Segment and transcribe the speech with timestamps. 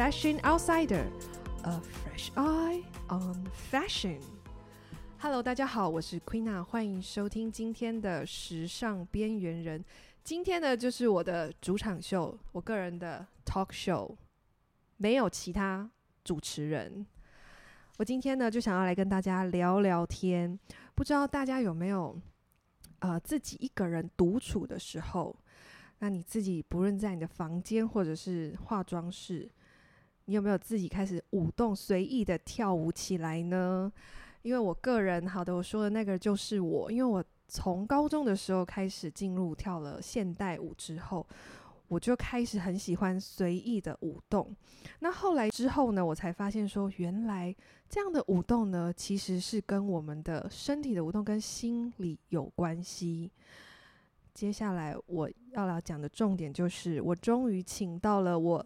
[0.00, 4.18] ，Fashion Outsider，A fresh eye on fashion。
[5.18, 9.84] Hello，大家好，我是 Queena，欢迎收听今天的时尚边缘人。
[10.24, 14.16] 今天呢，就是我的主场秀，我个人的 talk show，
[14.96, 15.90] 没有其他
[16.24, 17.04] 主持人。
[17.98, 20.58] 我今天呢，就想要来跟大家聊聊天。
[20.94, 22.18] 不知道大家有没有
[23.00, 25.36] 呃自己一个人独处的时候？
[25.98, 29.46] 那你自己不论在你的房间或者是化妆室，
[30.30, 33.92] 你有没有自己开始舞动，随意的跳舞起来呢？
[34.42, 41.26] 因为我个人，好的，我说的那个就是我，因为我从高中的时候开始进入跳了现代舞之后，
[41.88, 44.54] 我就开始很喜欢随意的舞动。
[45.00, 47.52] 那后来之后呢，我才发现说，原来
[47.88, 53.32] 这样的舞动呢，其实是跟我们的身体的舞动跟心理有关系。
[54.32, 58.64] 接下来我要来讲的重点就是，我终于请到了我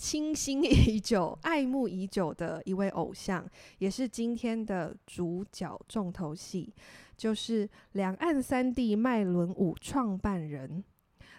[0.00, 6.72] 倾心已久、爱慕已久的一位偶像，也是今天的主角重头戏，
[7.18, 10.82] 就是两岸三地麦伦舞创办人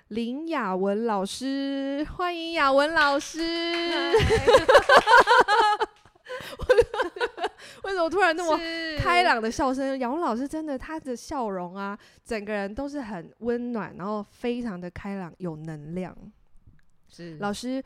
[0.09, 2.06] 林雅文老师。
[2.18, 3.40] 欢迎雅文老师。
[7.84, 8.56] 为什么突然那么
[9.00, 9.98] 开朗的笑声？
[9.98, 16.16] 雅文老师真的，他的笑容啊，整个人都是很温暖，然后非常的开朗，有能量。
[17.14, 17.84] 是老师，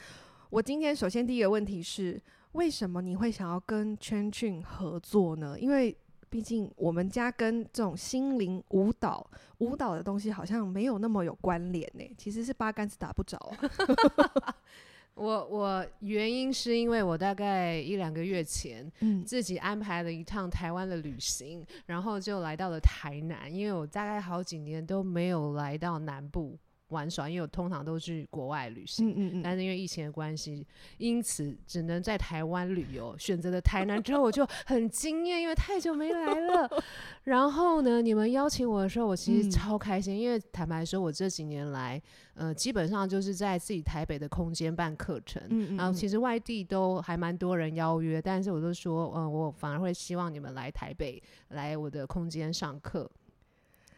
[0.55, 2.17] 我今天首先第一个问题是，
[2.53, 5.59] 为什么你会想要跟 CHENCHUN 合作呢？
[5.59, 5.93] 因为
[6.29, 12.09] 毕竟我们家跟这种心灵舞蹈、舞蹈的东西好像没有那么有关联呢。
[12.17, 14.55] 其实是八竿子打不着啊。
[15.15, 26.57] 我我原因是因为我大概一两个月前，嗯，自己安排了一趟台湾的旅行，然后就来到了台南，因为我大概好几年都没有来到南部。
[26.89, 30.65] 玩耍，因为我通常都去国外旅行，嗯嗯嗯，但是因为疫情的关系，
[30.97, 33.17] 因此只能在台湾旅游。
[33.17, 36.69] 选择了台南之后，我就很惊艳，因为太久没来了。
[37.25, 41.99] 然后呢，你们邀请我的时候，我其实超开心，嗯、因为坦白说，我这几年来，
[42.35, 45.41] 呃，基本上就是在自己台北的空间办课程，
[45.75, 53.09] 然后其实外地都还蛮多人邀约，但是我都说，嗯、呃，我反而会希望你们来台北，来我的空间上课。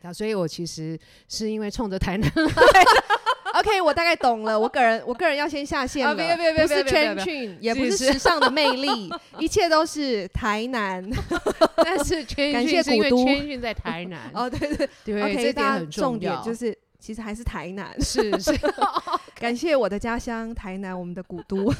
[0.03, 0.97] 啊，所以我其实
[1.27, 2.83] 是因为冲着台南来
[3.59, 4.57] ，OK，我大概懂了。
[4.59, 11.03] 我个人，我个人要先下线了，别别别，不是 CHENCHUN，也不是时尚的魅力，一切都是台南。
[11.77, 14.29] 但是 是因为 CHENCHUN 在台南。
[14.35, 17.99] 哦，对对对，OK，这点很重要，就是其实还是台南。
[18.01, 18.51] 是是，
[19.35, 21.73] 感谢我的家乡台南，我们的古都。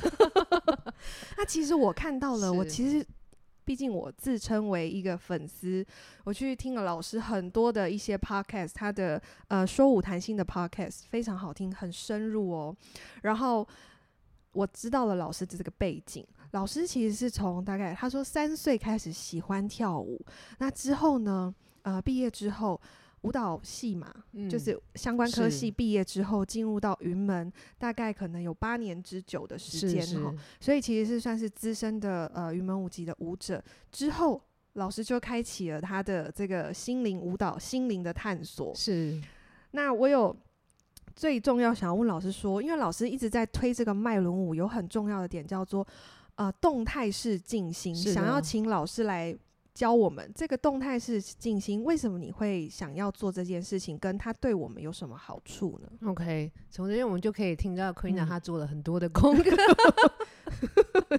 [1.38, 3.06] 那其实我看到了，我其实。
[3.68, 5.86] 毕竟我自称为一个粉丝，
[6.24, 12.74] 我去听了老师很多的一些 podcast，他的呃说舞谈心的 podcast 非常好听，很深入哦。
[13.24, 13.68] 然后
[14.54, 20.26] 我知道了老师的这个背景，老师其实是从大概他说三岁开始喜欢跳舞，
[20.60, 22.80] 那之后呢，呃，毕业之后。
[23.28, 33.64] 舞蹈系嘛，嗯、就是相关科系毕业之后进入到云门，大概可能有八年之久的时间哈，所以其实是算是资深的呃云门舞集的舞者。
[33.92, 34.42] 之后
[34.74, 38.74] 老师就开启了他的这个心灵舞蹈、心灵的探索。
[38.74, 39.22] 是，
[39.72, 40.36] 那我有
[41.16, 45.86] 最重要想要问老师说，因为老师一直在推这个脉轮舞，有很重要的点叫做
[46.36, 49.38] 呃动态式静心，想要请老师来。
[49.78, 53.96] 教我们这个动态式静心，为什么你会想要做这件事情？
[54.00, 59.56] 跟它对我们有什么好处呢？OK，从这边我们就可以听到 Queena 她做了很多的功课，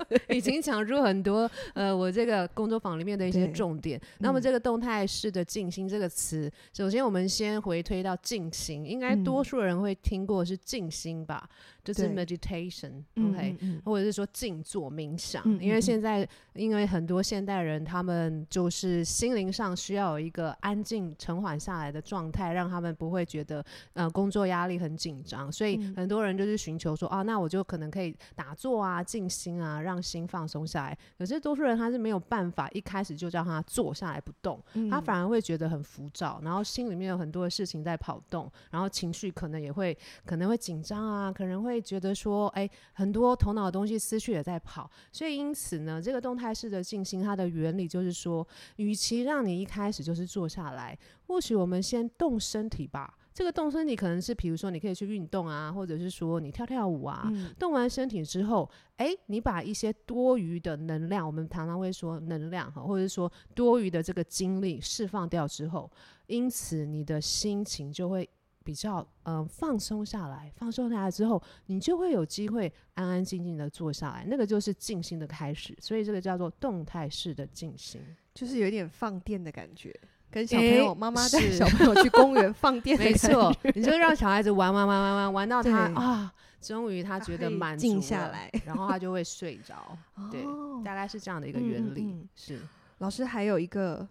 [0.01, 4.01] 嗯、已经讲出很多呃我这个工作坊里面的一些重点。
[4.19, 11.49] 那么这个动态式的静心这个词，首先我们先回推到静心，应该多数人会听过是静心吧？
[11.85, 15.43] 就是 meditation，OK，或者是说静坐冥想。
[15.47, 23.65] 嗯、因为现在因为很多现代人他们就是心灵上需要有一个安静、沉缓下来的状态，让他们不会觉得
[23.95, 30.99] 呃工作压力很紧张，所以很多人就是寻求说、嗯、啊，那我就可能可以打坐啊、静心啊，让心放松下来。
[31.17, 39.97] 可是多数人他是没有办法一开始就叫他坐下来不动，嗯、他反而会觉得很浮躁，然后心里面有很多的事情在跑动，然后情绪可能也会
[40.27, 48.47] 可能会紧张啊，可能会觉得说，哎，很多头脑的东西思绪也在跑，所以因此呢，这个动态式的静心它的原理就是说。
[48.77, 50.97] 与其让你一开始就是坐下来，
[51.27, 53.17] 或许我们先动身体吧。
[53.33, 57.23] 这个动身体可能是，比如说你可以去运动啊，或者是说你跳跳舞啊。
[57.27, 65.91] 嗯、动完身体之后，哎，你把一些多余的能量，我们常常会说能量哈，或者是说多余的这个精力释放掉之后，
[66.27, 68.29] 因此你的心情就会
[68.69, 75.75] 比较嗯、呃、放松下来，放松下来之后，你就会有机会安安静静的坐下来，那个就是静心的开始。
[75.81, 77.99] 所以这个叫做动态式的静心，
[78.35, 79.99] 就是有点放电的感觉。
[80.31, 86.31] 跟小朋友妈妈 带小朋友去公园放电，没错，你就让小孩子玩玩玩玩玩玩到他啊，
[86.61, 89.97] 终于他觉得满足下来，然后他就会睡着。
[90.31, 90.45] 对，
[90.85, 92.29] 大概是这样的一个原理。
[92.37, 92.61] 是
[92.99, 94.07] 老师还有一个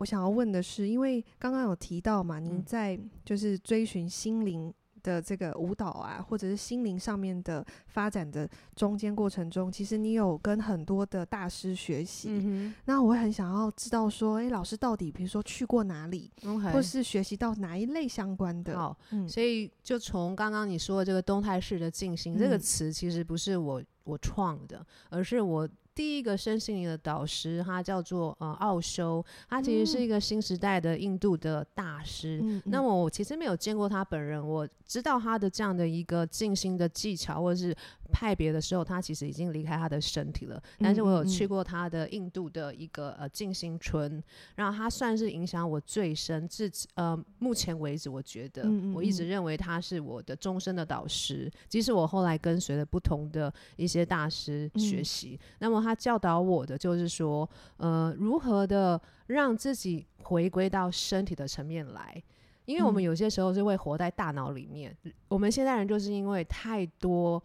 [0.00, 4.74] 我想要问的是，因为刚刚有提到嘛，您在就是追寻心灵。
[5.02, 12.28] 的这个舞蹈啊，或者是心灵上面的发展的中间过程中，其实你有跟很多的大师学习。
[12.30, 16.72] 嗯、那我会很想要知道说，哎，老师到底比如说去过哪里，Okay.
[16.72, 18.76] 或是学习到哪一类相关的？
[18.76, 25.66] 好，嗯、所以就从刚刚你说的这个动态式的静心、嗯、这个词，其实不是我我创的，而是我。
[25.94, 32.40] 第一个身心灵的导师，他叫做呃奥修，他其实是一个新时代的印度的大师。
[32.42, 37.76] 嗯、那么我其实没有见过他本人，我知道他的这样的一个静心的技巧，或者是。
[38.12, 40.60] 派别的时候，他其实已经离开他的身体了。
[40.80, 44.20] 但是我有去过他的印度的一个呃静心村，
[44.56, 51.48] 然后他算是影响我最深，至呃目前为止，我觉得我一直认为他是我的终身的导师。
[51.68, 62.22] 即使我后来跟随了不同的一些大师学习，那么他教导我的就是说，呃，如何的让自己回归到身体的层面来，
[62.64, 64.96] 因为我们有些时候是会活在大脑里面。
[65.28, 67.42] 我们现代人就是因为太多。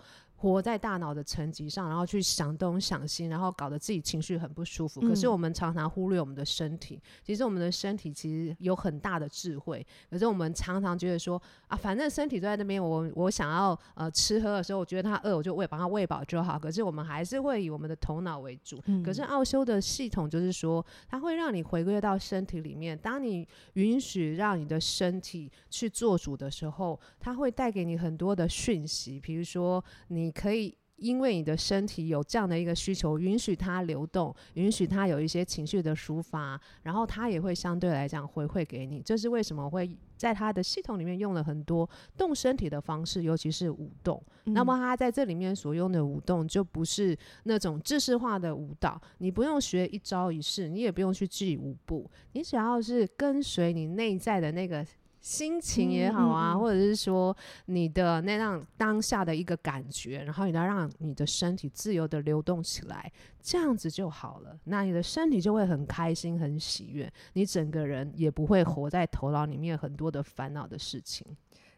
[0.54, 5.02] 活在大脑的层级上，然后去想东想西，然后搞得自己情绪很不舒服。
[5.02, 9.86] 嗯、可是我们常常忽略我们的身体，其实我们的身体其实有很大的智慧。
[10.08, 16.60] 可是我们常常觉得说啊，反正身体都在那边，我我想要呃吃喝的时候，我觉得他饿，我就喂，把他喂饱就好。
[16.60, 18.80] 可是我们还是会以我们的头脑为主。
[18.86, 22.96] 嗯、可是奥修的系统就是说，它会让你回归到身体里面。
[22.96, 30.35] 当你允许让你的身体去做主的时候，它会带给你很多的讯息，比如说你。
[30.36, 39.02] 可以因为你的身体有这样的一个需求，允许它流动，允许它有一些情绪的抒发，然后它也会相对来讲回馈给你。
[39.02, 44.24] 这是为什么会在它的系统里面用了很多动身体的方式，尤其是舞动。
[44.46, 54.86] 嗯、那么它在这里面所用的舞动就不是那种制式化的舞蹈，你不用学一招一式，你也不用去记舞步，你只要是跟随你内在的那个。
[55.26, 57.36] 心情也好啊，嗯嗯嗯，或者是说
[57.66, 63.12] 你的那样当下的一个感觉，然后你要让你的身体自由的流动起来，
[63.42, 64.56] 这样子就好了。
[64.66, 71.26] 那你的身体就会很开心、很喜悦，你整个人也不会活在头脑里面很多的烦恼的事情。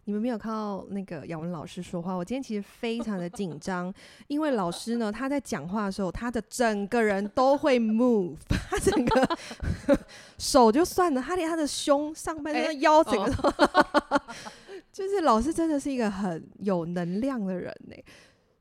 [0.07, 3.93] 你们没有看到那个雅文老师说话，我今天其实非常的紧张，
[4.27, 9.37] 因为老师呢，他在讲话的时候，他的整个人都会 move，他整个
[10.39, 13.49] 手就算了，他连他的胸、上半身、欸、腰整个都，
[14.15, 14.21] 哦、
[14.93, 17.95] 就是老师真的是一个很有能量的人呢。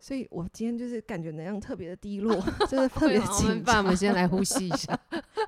[0.07, 2.33] 所以我今天就是感觉能量特别的低落，
[2.71, 3.79] 就是特别紧张。
[3.79, 4.97] 我们先来呼吸一下。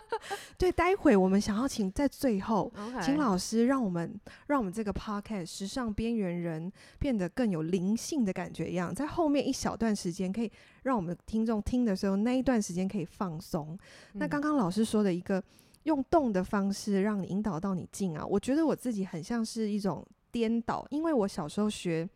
[0.58, 3.04] 对，待会我们想要请在最后， Okay.
[3.04, 10.50] 请老师让我们让我们这个 podcast 时尚边缘人变得更有灵性的感觉一样，在后面一小段时间可以
[10.82, 13.78] 让我们听众听的时候，那一段时间可以放松。
[14.14, 15.40] 嗯、那刚刚老师说的一个
[15.84, 22.08] 用动的方式让你引导到你静啊，我觉得我自己很像是一种颠倒，因为我小时候学。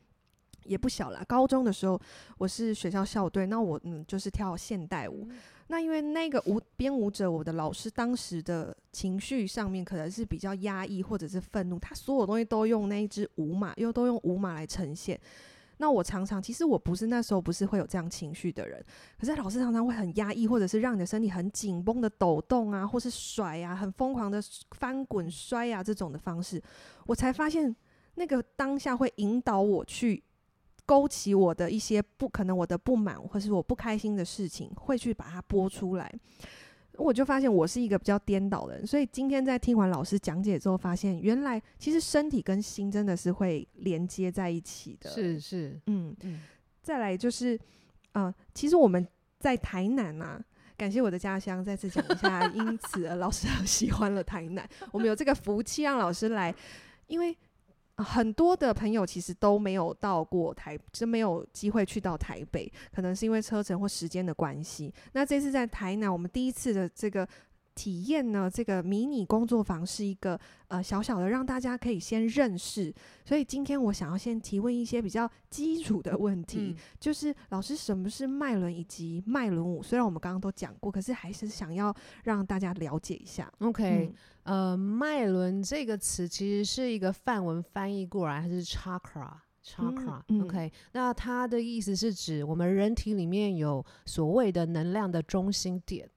[0.65, 1.25] 也不小了。
[1.27, 2.01] 高中的时候，
[2.39, 5.27] 我是学校校队，那我嗯就是跳现代舞。
[5.31, 5.39] 嗯、
[5.69, 15.21] 那因为那个舞编舞者，我的老师当时的情绪上面可能是比较压抑或者是愤怒，他所有东西都用那一支舞马，又都用舞马来呈现。
[15.79, 18.85] 那我常常其实我不是那时候不是会有这样情绪的人，
[19.19, 24.41] 可是老师常常会很压抑，或者是让你的身体很紧绷的抖动啊，或是甩啊，很疯狂的
[24.73, 26.63] 翻滚摔啊这种的方式，
[27.07, 27.75] 我才发现
[28.15, 30.23] 那个当下会引导我去。
[30.85, 36.13] 勾起我的一些不可能，我的不满或是我不开心的事情，会去把它播出来。
[36.99, 45.09] 我就发现我是一个比较颠倒的人，所以今天在听完老师讲解之后，发现原来其实身体跟心真的是会连接在一起的。
[45.09, 46.43] 是是，嗯嗯。
[46.83, 47.59] 再来就是，
[48.13, 49.07] 呃，其实我们
[49.39, 50.39] 在台南啊，
[50.77, 54.69] 感谢我的家乡，再次讲一下，因此老师很 喜欢了台南。
[54.91, 56.55] 我们有这个福气让老师来，
[57.07, 57.35] 因为。
[57.97, 64.93] 很多的朋友其实都没有到过台，就没有机会去到台北，可能是因为车程或时间的关系。
[65.13, 67.29] 那这次在台南，我们第一次的这个
[67.75, 70.39] 体验呢，这个迷你工作坊是一个
[70.69, 72.93] 呃小小的，让大家可以先认识。
[73.25, 79.83] 所以今天我想要先提问一些比较基础的问题，嗯、就是老师什么是脉轮以及脉轮舞？
[79.83, 83.53] 虽然我们刚刚都讲过，可是还是想要让大家了解一下。
[83.61, 84.13] OK，、
[84.45, 89.31] 嗯、呃，脉轮这个词其实是一个梵文翻译过来，它是 chakra。
[89.65, 96.11] Chakra，OK，、嗯嗯、那它的意思是指我们人体里面有所谓的能量的中心点，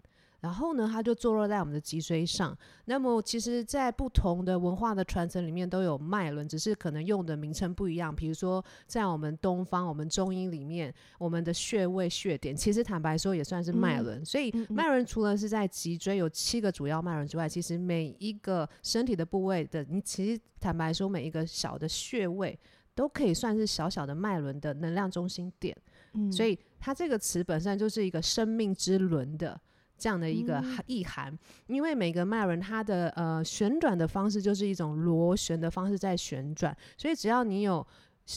[0.45, 2.55] 然后呢，它就坐落在我们的脊椎上。
[2.85, 8.15] 那么，其实，在不同的文化的传承里面都有脉轮，只是可能用的名称不一样。
[8.15, 14.21] 比如说，在我们东方，我们中医里面，我们的穴位穴点，其实坦白说也算是脉轮。
[14.21, 22.59] 嗯、所以，脉轮除了是在脊椎有七个主要脉轮之外，其实每一个身体的部位的，你其实坦白说，每一个小的穴位。
[22.97, 25.75] 都可以算是小小的脉轮的能量中心点，
[26.13, 29.59] 嗯，所以它这个词本身就是一个生命之轮的
[29.97, 31.31] 这样的一个意涵。
[31.31, 37.85] 嗯、因为每个脉轮它的呃旋转的方式就是一种螺旋的方式在旋转，所以只要你有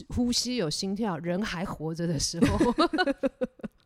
[0.09, 2.75] 呼吸、有心跳，人还活着的时候。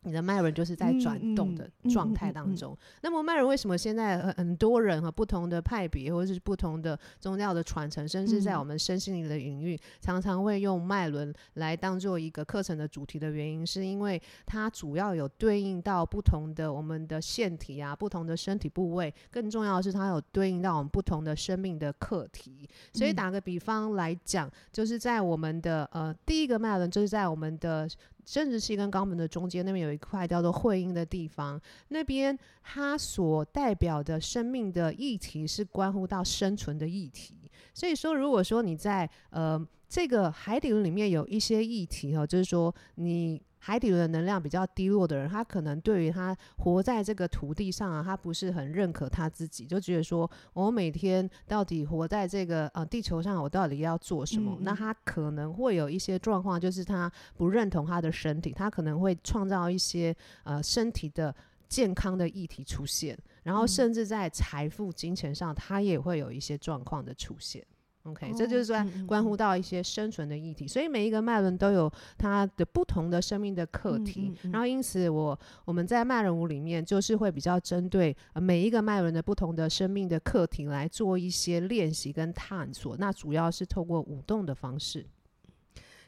[0.02, 2.72] 你的脉轮就是在转动的状态当中。
[2.72, 19.12] 嗯嗯嗯嗯、那么脉轮为什么现在很多人和不同的派别，或者是不同的宗教的传承，甚至在我们身心灵的领域，常常会用脉轮来当做一个课程的主题的原因，是因为它主要有对应到不同的我们的腺体啊，不同的身体部位。
[19.30, 22.68] 更重要的是，它有对应到我们不同的生命的课题。
[22.92, 27.88] 所以打个比方来讲，就是在我们的呃第一个脉轮，就是在我们的。
[28.24, 37.34] 生殖器跟肛门的中间，那边有一块叫做会阴的地方，那边它所代表的生命的议题是关乎到生存的议题。
[37.74, 43.40] 所以说，如果说你在呃这个海底轮里面有一些议题哈，就是说你。
[43.64, 54.58] 海底轮的能量比较低落的人，他可能对于他活在这个土地上啊，他不是很认可他自己，就觉得说，我每天到底活在这个呃地球上，我到底要做什么？
[54.62, 61.32] 那他可能会有一些状况，就是他不认同他的身体，他可能会创造一些呃身体的
[61.68, 67.64] 健康的议题出现，然后甚至在财富、金钱上，他也会有一些状况的出现。
[68.04, 85.06] OK，、哦、这就是说关乎到一些生存的议题，嗯嗯，所以每一个脉轮都有它的不同的生命的课题，然后因此我我们在脉轮舞里面就是会比较针对每一个脉轮的不同的生命的课题来做一些练习跟探索，那主要是透过舞动的方式。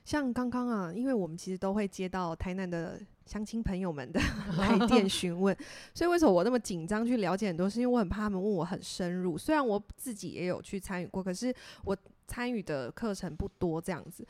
[0.04, 4.20] 像刚刚啊，因为我们其实都会接到台南的乡亲朋友们的
[4.58, 5.56] 来电询问，
[5.94, 7.80] 所以为什么我那么紧张去了解很多事？
[7.80, 9.38] 因为我很怕他们问我很深入。
[9.38, 11.96] 虽然我自己也有去参与过，可是我
[12.28, 13.80] 参与的课程不多。
[13.80, 14.26] 这样子，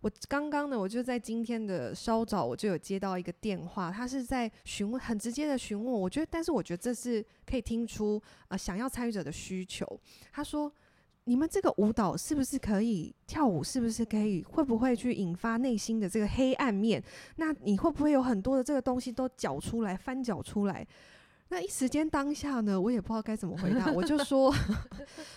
[0.00, 5.92] 我刚刚呢，我就在今天的稍早，我就有接到一个电话，他是在询问，很直接的询问。
[6.00, 9.86] 我觉得，但是我觉得这是可以听出呃想要参与者的需求。
[10.32, 10.72] 他说。
[11.30, 13.62] 你们这个舞蹈是不是可以跳舞？
[13.62, 14.42] 是不是可以？
[14.42, 17.00] 会不会去引发内心的这个黑暗面？
[17.36, 20.84] 那你会不会有很多的这个东西都搅出来、翻搅出来？
[21.50, 23.86] 那一时间当下呢，我也不知道该怎么回答。
[23.94, 24.52] 我就说，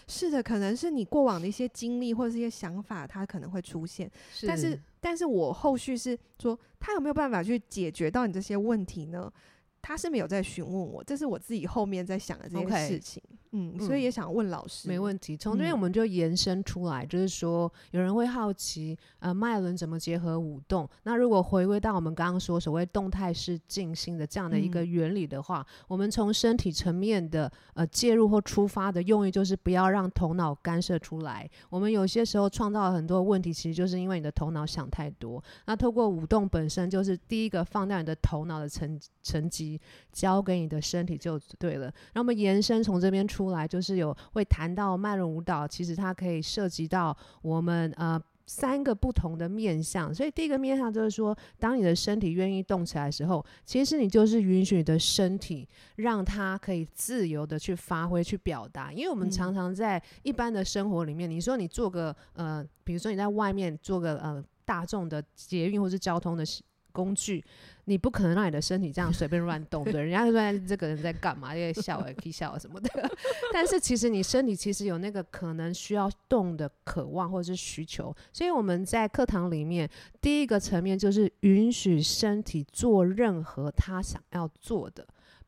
[0.07, 4.09] 是的，可能是你过往的一些经历或者是一些想法，它可能会出现。
[4.33, 9.31] 是但是，但是我后续是说，他有没有办法去解决到你这些问题呢？
[9.79, 13.21] 他是没有在询问我，这是我自己后面在想的这件事情。
[13.21, 13.42] Okay.
[13.55, 14.87] 嗯，所以也想问老师。
[14.87, 20.89] 没问题，从这边我们就延伸出来，嗯、就是说有人会好奇，呃，脉轮怎么结合舞动？
[21.03, 31.47] 那如果回归到我们刚刚说所谓动态式静心的这样的一个原理的话，嗯、我们从身体层面的呃介入或出发的用意，就是不要让头脑干涉出来。
[31.69, 35.39] 我们有些时候创造了很多问题，其实就是因为你的头脑想太多。
[35.67, 39.79] 那透过舞动本身，就是第一个放掉你的头脑的层层级，
[40.11, 41.93] 交给你的身体就对了。
[42.15, 43.42] 那我们延伸从这边出。
[43.43, 50.13] 出来就是有会谈到脉轮舞蹈，其实它可以涉及到我们呃三个不同的面向。
[50.13, 58.91] 所以第一个面向就是说，当你的身体愿意动起来的时候，其实你就是允许你的身体让它可以自由的去发挥、去表达。
[58.91, 66.45] 因为我们常常在一般的生活里面，你说你做个呃，比如说你在外面做个呃大众的捷运或是交通的
[66.93, 67.43] 工具。
[67.85, 71.53] 你不可能让你的身体这样随便乱动对，人家说这个人在干嘛？
[71.53, 72.89] 在笑啊，可以笑什么的。
[73.51, 79.89] 但是其实你身体其实有那个可能需要动的渴望或者是需求，所以我们在课堂里面
[80.21, 85.05] 第一个层面就是允许身体做任何他想要做的。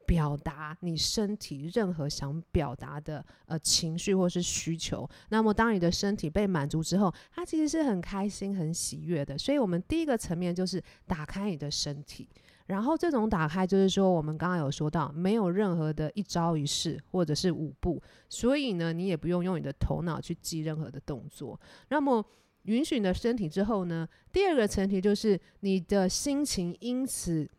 [0.07, 9.37] 表达你身体任何想表达的呃情绪或是需求，那么当你的身体被满足之后，它其实是很开心、很喜悦的。
[9.37, 12.29] 所以，我们第一个层面就是打开你的身体，
[12.67, 21.59] 然后这种打开就是说，我们刚刚有说到，没有任何的一招一式或者是舞步，所以呢，你也不用用你的头脑去记任何的动作。
[21.89, 22.25] 那么
[22.63, 27.49] 允许你的身体之后呢，第二个前提就是你的心情因此。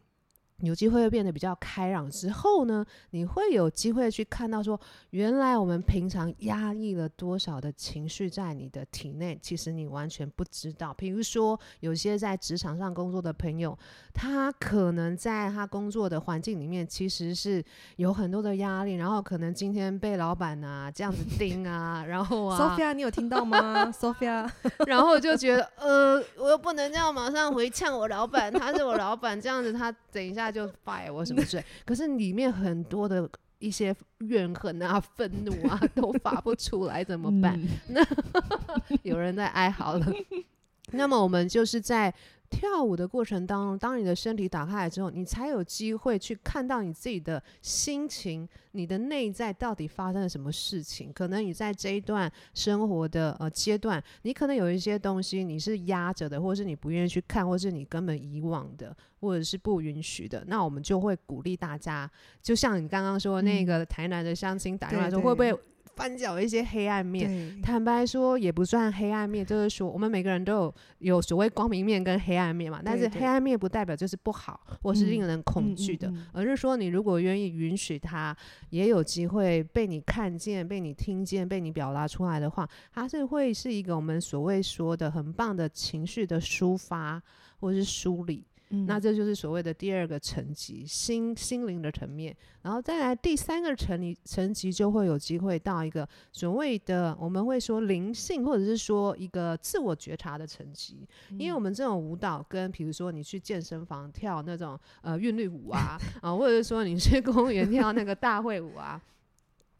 [0.62, 10.94] 有机会会变得比较开朗之后呢，你会有机会去看到说，原来我们平常压抑了多少的情绪在你的体内，其实你完全不知道。
[10.94, 13.78] 比如说，有些在职场上工作的朋友，
[14.14, 17.62] 他可能在他工作的环境里面，其实是
[17.96, 23.92] 有很多的压力，然后可能今天被老板啊这样子 盯啊，然后啊，Sophia，你有听到吗？
[23.92, 24.50] Sophia，
[24.88, 30.45] 然后就觉得，呃，我又不能这样马上回呛我老板，他是我老板，这样子他等一下。
[30.46, 37.60] 他就 fire 我什么之类，可是里面很多的一些怨恨啊、 愤怒啊都发不出来，怎么办？
[37.60, 38.06] 嗯、那
[39.02, 40.06] 有人在哀嚎了。
[40.92, 42.12] 那么我们就是在。
[42.46, 51.12] 跳舞的过程当中，当你的身体打开来之后，你才有机会去看到你自己的心情，你的内在到底发生了什么事情。
[51.12, 60.44] 可能你在这一段生活的呃阶段，你可能有一些东西你是压着的，或者是你不愿意去看，或是你根本遗忘的，或者是不允许的。
[60.46, 62.10] 那我们就会鼓励大家，
[62.42, 65.58] 就像你刚刚说那个台南的相亲打电话说，会不会？
[65.96, 72.82] 翻搅一些黑暗面，坦白说也不算黑暗面，就是说我们每个人都有有所谓光明面跟黑暗面嘛。
[72.84, 78.36] 但是黑暗面不代表就是不好，或是令人恐惧的，而是说你如果愿意允许它，
[78.68, 87.22] 也有机会被你看见、被你听见、被你表达出来的话，它是会是一个我们所谓说的很棒的情绪的抒发
[87.58, 88.44] 或是梳理。
[88.70, 101.06] 嗯、那这就是所谓的第二个层级，心心灵的层面，然后再来第三个层级，层级就会有机会到一个所谓的我们会说灵性，或者是说一个自我觉察的层级。
[101.30, 109.00] 嗯、因为我们这种舞蹈跟比如说你去健身房跳那种呃韵律舞啊啊，或者是说你去公园跳那个大会舞啊，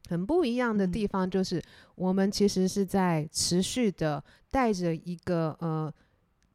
[0.09, 1.61] 很不一样的地方就是，
[1.97, 5.93] 我们其实是在持续的带着一个呃。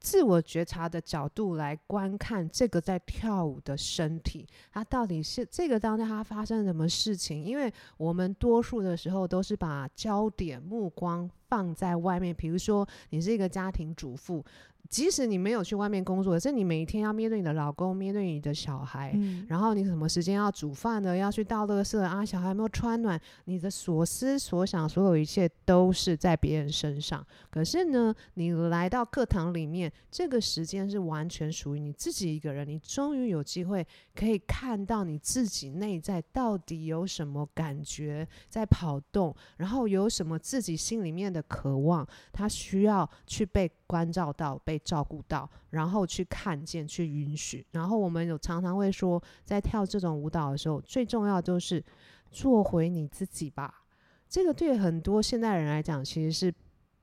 [0.02, 7.42] 自我觉察的角度来观看这个在跳舞的身体，它到底是这个当下它发生了什么事情？
[7.44, 14.44] 因为我们多数的时候都是把焦点目光放在外面，比如说你是一个家庭主妇。
[14.90, 27.26] 即使你没有去外面工作，可是你每一天要面对你的老公，面对你的小孩，嗯、然后你什么时间要煮饭的，要去倒垃圾啊，小孩有没有穿暖，你的所思所想，所有一切都是在别人身上。
[27.50, 47.66] 可是呢，你来到课堂里面，这个时间是完全属于你自己一个人，你终于有机会可以看到你自己内在到底有什么感觉在跑动，然后有什么自己心里面的渴望，他需要去被关照到，被照顾到，然后去看见，去允许。
[47.72, 51.84] 然后我们有常常会说，在跳这种舞蹈的时候，最重要就是
[52.30, 53.84] 做回你自己吧。
[54.30, 56.54] 这个对很多现代人来讲，其实是。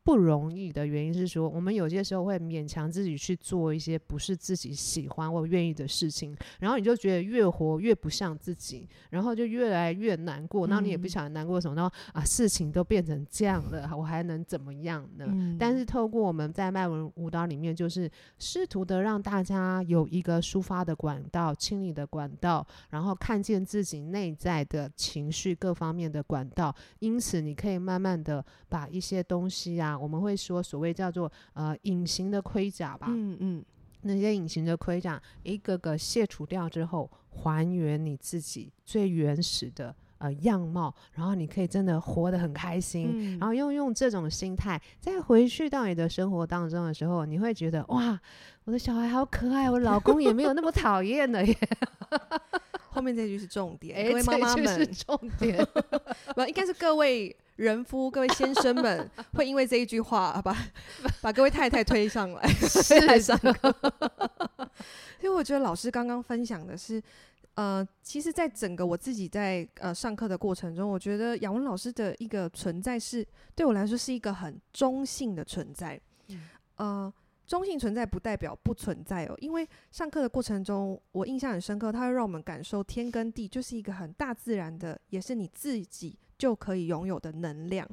[0.08, 10.66] 不容易的原因是说，我们有些时候会勉强自己去做一些不是自己喜欢或愿意的事情，然后你就觉得越活越不像自己，然后就越来越难过。
[10.66, 15.26] 然后你也不晓得难过什么，然后啊，事情都变成这样了，我还能怎么样呢？
[15.28, 26.74] 嗯、但是透过我们在迈文舞蹈里面，就是试图的让大家有一个抒发的管道、清理的管道，然后看见自己内在的情绪各方面的管道。
[27.00, 29.97] 因此，你可以慢慢的把一些东西啊。
[29.98, 33.64] 我们会说，所谓叫做呃隐形的盔甲吧，嗯嗯，
[34.02, 48.18] 那些隐形的盔甲一个个卸除掉之后，还原你自己最原始的呃样貌，然后你可以真的活得很开心，嗯、然后用用这种心态再回去到你的生活当中的时候，你会觉得哇，
[48.64, 51.56] 我的小孩好可爱，我老公也没有那么讨厌了耶。
[52.90, 55.64] 后面这句是重点，各位妈妈们，是重点，
[56.34, 57.36] 不应该是各位。
[57.58, 60.56] 人夫，各位先生们 会因为这一句话把
[61.20, 63.74] 把各位太太推上来，是来 上课。
[65.20, 67.02] 因为我觉得老师刚刚分享的是，
[67.54, 76.00] 呃，其实，在整个我自己在呃上课的过程中，我觉得雅文老师的一个存在是对我来说是一个很中性的存在。
[76.28, 77.12] 嗯、呃，
[77.44, 86.16] 中性存在不代表不存在哦，因为上课的过程中，我印象很深刻，它会让我们感受天跟地就是一个很大自然的，也是你自己。
[86.38, 87.86] 就可以拥有的能量。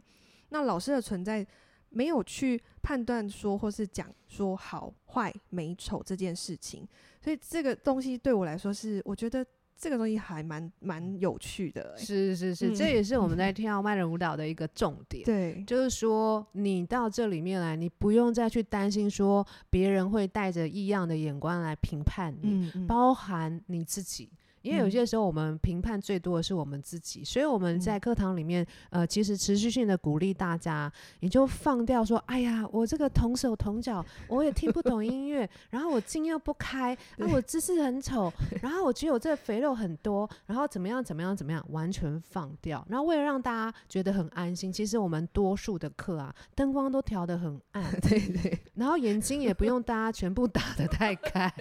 [0.49, 1.45] 那老师的存在
[1.89, 6.87] 没有去判断说，或是讲说好坏美丑这件事情，
[7.21, 9.45] 所以这个东西对我来说是，我觉得
[9.77, 12.05] 这个东西还蛮蛮有趣的、欸。
[12.05, 15.23] 是是是，嗯、这也是我们在跳迈伦舞蹈的一个重点。
[15.23, 24.29] 对，就是说你到这里面来，你不用再去担心说别人会带着异样的眼光来评判你，嗯嗯、包含你自己。
[24.65, 42.83] 因为有些时候我们评判最多的是我们自己，所以我们在课堂里面，呃，其实持续性的鼓励大家，你就放掉说，哎呀，我这个同手同脚，我也听不懂音乐，然后我筋又不开，那我姿势很丑，然后我觉得我这个肥肉很多，然后怎么样怎么样怎么样，完全放掉。
[42.89, 51.53] 然后为了让大家觉得很安心，其实我们多数的课啊，灯光都调得很暗，对对，然后眼睛也不用大家全部打得太开。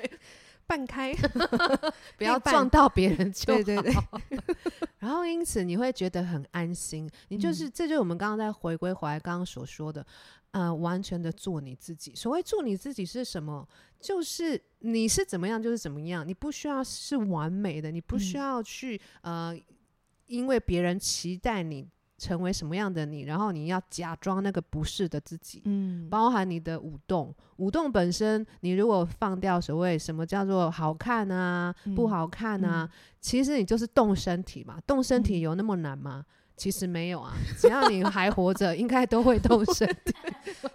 [0.66, 1.14] 半开，
[2.16, 3.62] 不要撞到别人就好。
[3.62, 3.94] 对对对。
[4.98, 10.04] 然后因此你会觉得很安心，你就是，嗯、这就是我们刚刚在回归回来刚刚所说的，
[10.52, 12.14] 呃，完全的做你自己。
[12.14, 13.66] 所谓做你自己是什么？
[14.00, 19.62] 就是你是怎么样就是怎么样，你不需要是完美的，你不需要去，嗯、呃，
[20.26, 21.88] 因为别人期待你。
[22.24, 36.24] 成为什么样的你，然后你要假装那个不是的自己，嗯，包含你的舞动，舞动本身，你如果放掉所谓什么叫做好看啊，嗯、不好看啊，嗯、其实你就是动身体嘛，动身体有那么难吗？
[36.26, 40.14] 嗯、其实没有啊，只要你还活着， 应该都会动身体，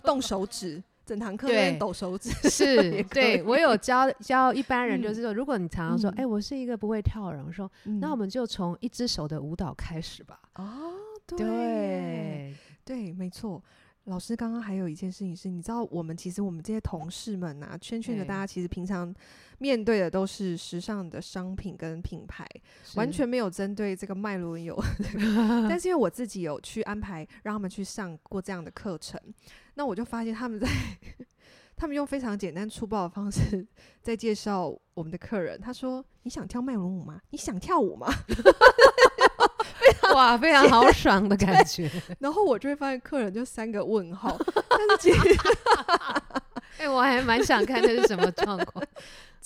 [0.03, 10.93] 动手指，整堂课在抖手指， 是对我有教教一般人，就是说，嗯、如果你常常说，哎、嗯欸，我是一个不会跳的人，我说，嗯、那我们就从一只手的舞蹈开始吧，哦。
[11.37, 13.63] 对对，没错。
[14.05, 19.13] 老师刚刚还有一件事情是，你知道，我们其实我们这些同事们啊，圈圈的大家其实平常
[19.59, 22.47] 面对的都是时尚的商品跟品牌，
[22.95, 24.75] 完全没有针对这个麦伦有。
[25.69, 29.21] 但是因为我自己有去安排让他们去上过这样的课程，
[29.75, 30.67] 那我就发现他们在
[31.75, 33.67] 他们用非常简单粗暴的方式
[34.01, 35.59] 在介绍我们的客人。
[35.61, 37.21] 他说：“你想跳麦伦舞吗？
[37.29, 38.07] 你想跳舞吗？”
[40.13, 41.89] 哇，非常豪爽的感觉。
[42.19, 44.37] 然后我就会发现客人就三个问号，
[44.69, 45.37] 但是其实，
[46.77, 48.85] 哎、欸，我还蛮想看这是什么状况。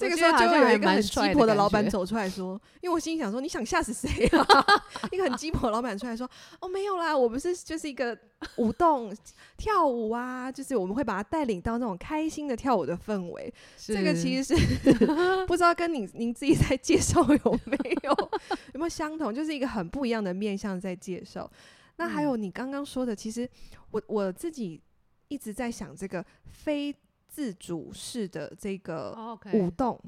[0.03, 4.47] 这个时候就会有一个很鸡婆的老板走出来说：“因为我心里想说，你想吓死谁啊？”
[5.11, 8.17] 一个很鸡婆的老板出来说：“哦，没有啦，我不是就是一个
[8.57, 9.15] 舞动
[9.57, 13.53] 跳舞啊，就是我们会把他带领到那种开心的跳舞的氛围。
[13.77, 15.05] 这个其实是
[15.47, 18.11] 不知道跟您您自己在介绍有没有
[18.73, 21.49] 有没有相同，就是一个很不一样的面向在介绍。
[21.95, 23.49] 那还有你刚刚说的，其实
[23.91, 24.81] 我我自己
[25.27, 26.93] 一直在想这个非。”
[27.33, 29.17] 自主式的这个
[29.55, 29.99] 舞动，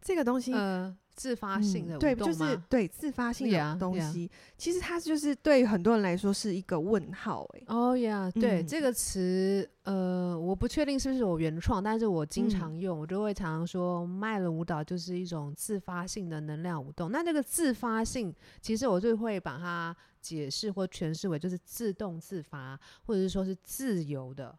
[0.00, 17.10] 这个东西，呃，自发性的舞动，对，就是对自发性的东西，其实它就是对很多人来说是一个问号，哎，哦呀，对这个词，呃，我不确定是不是我原创，但是我经常用，我就会常常说，卖了舞蹈就是一种自发性的能量舞动。
[17.10, 18.32] 那这个自发性，
[18.62, 24.56] 其实我就会把它解释或诠释为就是自动自发，或者是说是自由的。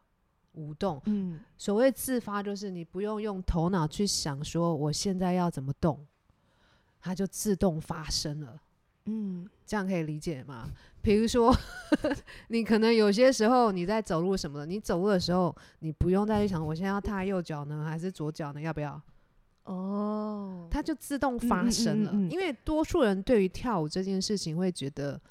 [0.57, 6.03] 舞动，嗯，所谓自发，就是你不用用头脑去想说我现在要怎么动，
[6.99, 8.59] 它就自动发生了，
[9.05, 10.67] 嗯，这样可以理解吗？
[11.01, 11.55] 比如说，
[12.49, 18.59] 你可能有些时候你在走路什么的，你走路的时候，你不用再去想我现在要踏右脚呢，还是左脚呢？
[18.59, 18.99] 要不要？
[19.65, 22.11] 哦，它就自动发生了。
[22.11, 25.21] 嗯嗯嗯嗯，因为多数人对于跳舞这件事情会觉得。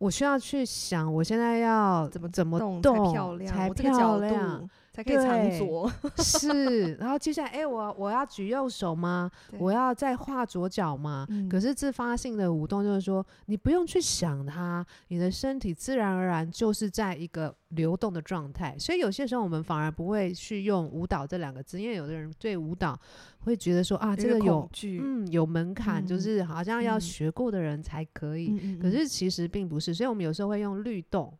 [0.00, 4.66] 我需要去想，我现在要怎么怎么动才漂亮，才漂亮。
[4.92, 6.94] 才可以藏拙， 是。
[6.94, 9.30] 然后接下来，哎、欸，我我要举右手吗？
[9.58, 11.24] 我要再画左脚吗？
[11.30, 18.76] 嗯、可是自发性的舞动就是说，你不用去想它，你的身体自然而然就是在一个流动的状态。
[18.78, 22.98] 所以有些时候我们反而不会去用舞蹈这两个字，因为有的人对舞蹈
[23.40, 24.68] 会觉得说啊，这个有
[25.00, 28.58] 嗯有门槛，嗯、就是好像要学过的人才可以。
[28.60, 31.32] 嗯、可是其实并不是，所以我们有时候会用律动。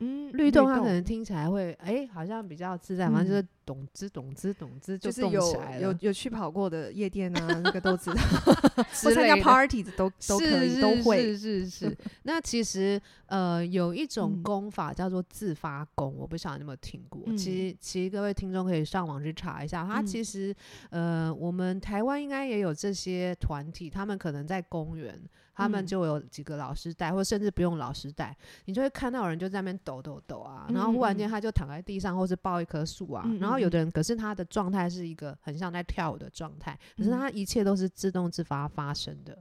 [0.00, 5.82] 嗯，律动它可能听起来会哎、欸，好像比较自在，反正就是咚滋咚滋咚滋就动起来了。
[5.82, 8.22] 有有有去跑过的夜店啊，那个都知道，
[9.02, 11.36] 或参加 party 的都都可以都会。
[11.36, 11.98] 是是是。
[12.22, 17.20] 那其实呃，有一种功法叫做自发功，我不晓得你有没有听过。
[17.36, 20.54] 其实其实各位听众可以上网去查一下，它其实
[20.90, 25.20] 呃，我们台湾应该也有这些团体，他们可能在公园。
[25.58, 28.34] 他们就有几个老师带，或者甚至不用老师带，
[28.66, 39.36] 你就会看到有人就在那边抖抖抖啊，然后忽然间他就躺在地上，或是抱一棵树啊，然后有的人可是他的状态是一个很像在跳舞的状态，可是他一切都是自动自发发生的。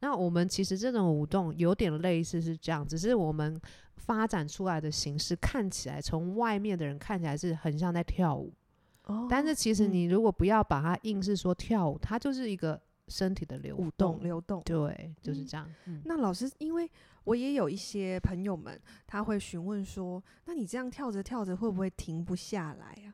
[0.00, 3.56] 那我们其实这种舞动有点类似是这样，只是我们
[3.94, 8.52] 发展出来的形式看起来，从外面的人看起来是很像在跳舞，
[9.30, 12.80] 但是其实你如果不要把它硬是说跳舞，它就是一个。
[13.10, 14.62] 身体的流舞动流动。
[14.64, 15.68] 对，就是这样。
[15.84, 16.90] 嗯、那老师，因为
[17.24, 23.12] 我也有一些朋友们，他会询问说：“那你这样跳着跳着，会不会停不下来啊？”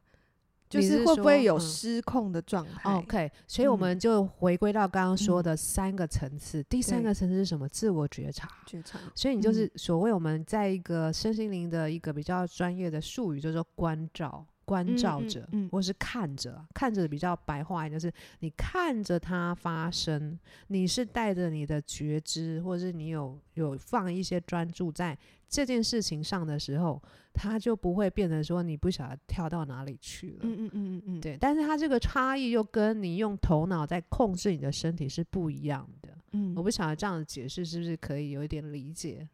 [0.68, 6.60] 就是会不会有失控的状态、嗯、？OK，所以我们就回归到刚刚说的三个层次。
[6.60, 7.68] 嗯、第三个层次是什么？
[7.68, 8.48] 自我觉察。
[8.66, 8.98] 觉察。
[9.14, 25.16] 所以你就是所谓我们在一个身心灵的一个比较专业的术语，就是说关照、关照着，嗯嗯嗯、或是看着，看着比较白话一点，就是你看着它发生，你是带着你的觉知，或者是你有有放一些专注在
[25.48, 27.02] 这件事情上的时候。
[27.38, 30.38] 它就不会变得说你不晓得跳到哪里去了。
[30.40, 31.36] 嗯嗯嗯嗯嗯，对。
[31.38, 36.16] 但是它这个差异又跟你用头脑在控制你的身体是不一样的。
[36.32, 39.28] 嗯，我不晓得这样的解释是不是可以有一点理解？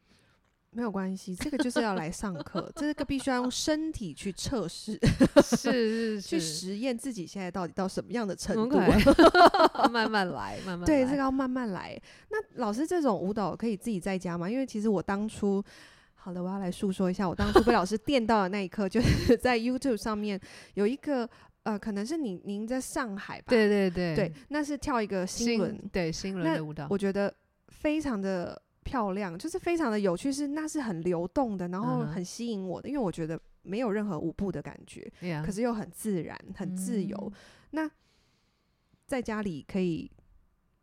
[0.73, 4.99] 没有关系，这个就是要来上课，这个必须要用身体去测试，
[5.43, 8.79] 是 是是，去实验自己现在到底到什么样的程度。
[9.93, 10.87] 慢慢来，慢慢。
[10.87, 12.01] 对，这个要慢慢来。
[12.31, 14.49] 那老师这种舞蹈可以自己在家吗？
[14.51, 15.63] 因为其实我当初。
[16.15, 20.41] 好的，我要来诉说一下，我当初被老师电到的那一刻，就是 在 YouTube 上面
[20.75, 21.29] 有一个
[21.65, 23.47] 呃，可能是您您在上海吧？
[23.49, 27.35] 对对对，对，那是跳一个新轮，对新轮的舞蹈，我觉得
[27.67, 35.43] 非常的漂亮，就是非常的有趣，是那是很流动的，然后很吸引我的，因为我觉得没有任何舞步的感觉，Yeah.
[35.43, 37.17] 可是又很自然、很自由。
[37.17, 37.33] 嗯、
[37.71, 37.91] 那
[39.07, 40.11] 在家里可以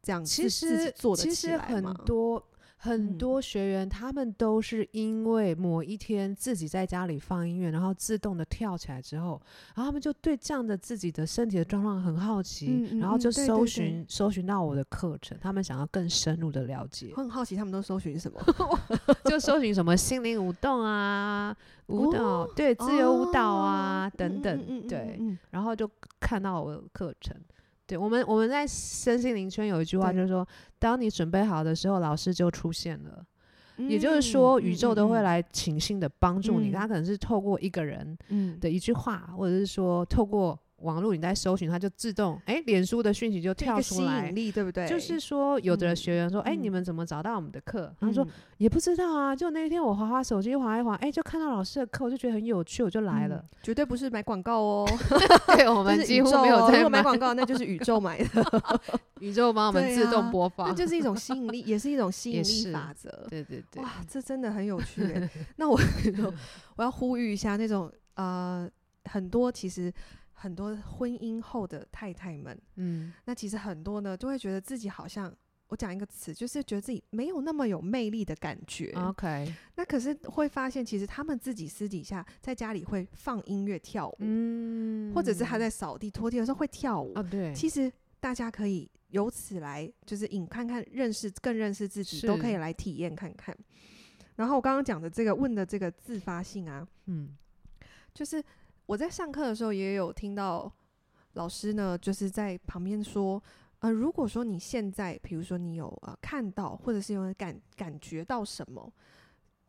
[0.01, 2.43] 这样其实其实很多。
[2.81, 9.41] 很多学员他们都是因为某一天自己在家里放音乐，然后自动的跳起来之后，
[9.75, 17.11] 然后他们就对这样的自己的身体的状况很好奇，然后就搜寻搜寻到我的课程，他们想要更深入的了解。
[17.17, 18.39] 我很好奇他们都搜寻什么？
[19.25, 21.53] 就搜寻什么心灵舞动啊，
[21.87, 27.35] 舞蹈，哦、对，自由舞蹈啊、哦、等等，嗯嗯嗯嗯嗯对，然后就看到我的课程。
[27.89, 30.47] 对我们，我们在身心灵圈有一句话，就是说，
[30.77, 33.25] 当你准备好的时候，老师就出现了。
[33.77, 36.71] 嗯、也就是说，宇宙都会来倾心的帮助你。
[36.71, 38.15] 他、嗯、可能是透过一个人
[38.61, 40.57] 的一句话，嗯、或者是说透过。
[40.81, 44.87] 网络你在搜寻，它就自动哎，脸书的讯息就跳出来，吸引力对不对？
[44.87, 47.93] 就是说，有的学员说，哎，你们怎么找到我们的课？
[47.99, 53.43] 他说也不知道啊，就那一天我滑滑手机滑一滑，哎，就看到老师的课，我就觉得很有趣，我就来了。
[53.61, 54.89] 绝对不是买广告哦，
[55.55, 58.71] 对，我们几乎没有在买广告，那就是宇宙买的，
[59.19, 63.09] 宇宙帮我们自动播放，那就是一种吸引力， 也是一种吸引力法则。
[63.29, 65.29] 对对对，哇，这真的很有趣。
[65.57, 65.79] 那我
[66.75, 68.69] 我要呼吁一下那种呃，
[69.05, 69.91] 很多其实。
[70.41, 75.35] 很多婚姻后的太太们，嗯，那其实很多呢，就会觉得自己好像，
[75.67, 78.89] 我讲一个词，就是觉得自己没有那么有魅力的感觉。
[78.95, 87.11] OK，那可是会发现，其实他们自己私底下在家里会放音乐跳舞，嗯，或者是他在扫地拖地的时候会跳舞。
[87.15, 93.53] 哦，对，其实大家可以由此来，就是引看看认识更认识自己，都可以来体验看看。
[94.37, 97.35] 然后我刚刚讲的这个问的这个自发性啊，嗯，
[98.13, 98.41] 就是。
[98.89, 100.71] 我在上课的时候也有听到
[101.33, 103.39] 老师呢，就是在旁边说，
[103.81, 108.91] 呃，如果说你现在，比如说你有呃看到，或者是有感感觉到什么，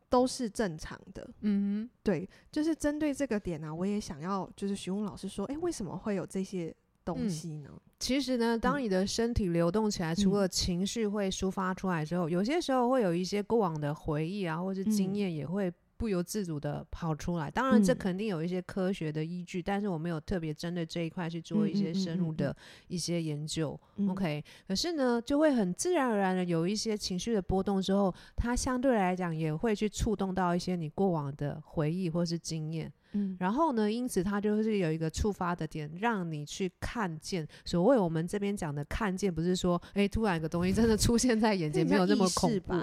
[0.09, 1.31] 都是正常的。
[1.43, 7.69] 嗯哼，对，就是针对这个点呢、啊，我也想要就是询问老师说，诶，为什么会有这些东西呢？
[7.71, 15.71] 嗯、其实呢，当你的身体流动起来，嗯、除了情绪会抒发出来之后，有些时候会有一些过往的回忆啊，或是经验也会。
[16.01, 22.57] 不由自主的跑出来，当然这肯定有一些科学的依据，嗯、但是我没有特别针对这一块去做一些深入的
[22.89, 23.79] 一些研究。
[24.09, 32.91] OK，可是呢，就会很自然而然的有一些情绪的波动之后，它相对来讲也会去触动到一些你过往的回忆或是经验。
[33.13, 37.47] 嗯，然后呢，因此它就是有一个触发的点，让你去看见。
[37.65, 42.75] 所谓我们这边讲的看见，不是说，哎，突然一个东西真的出现在眼前， 没有那么恐怖，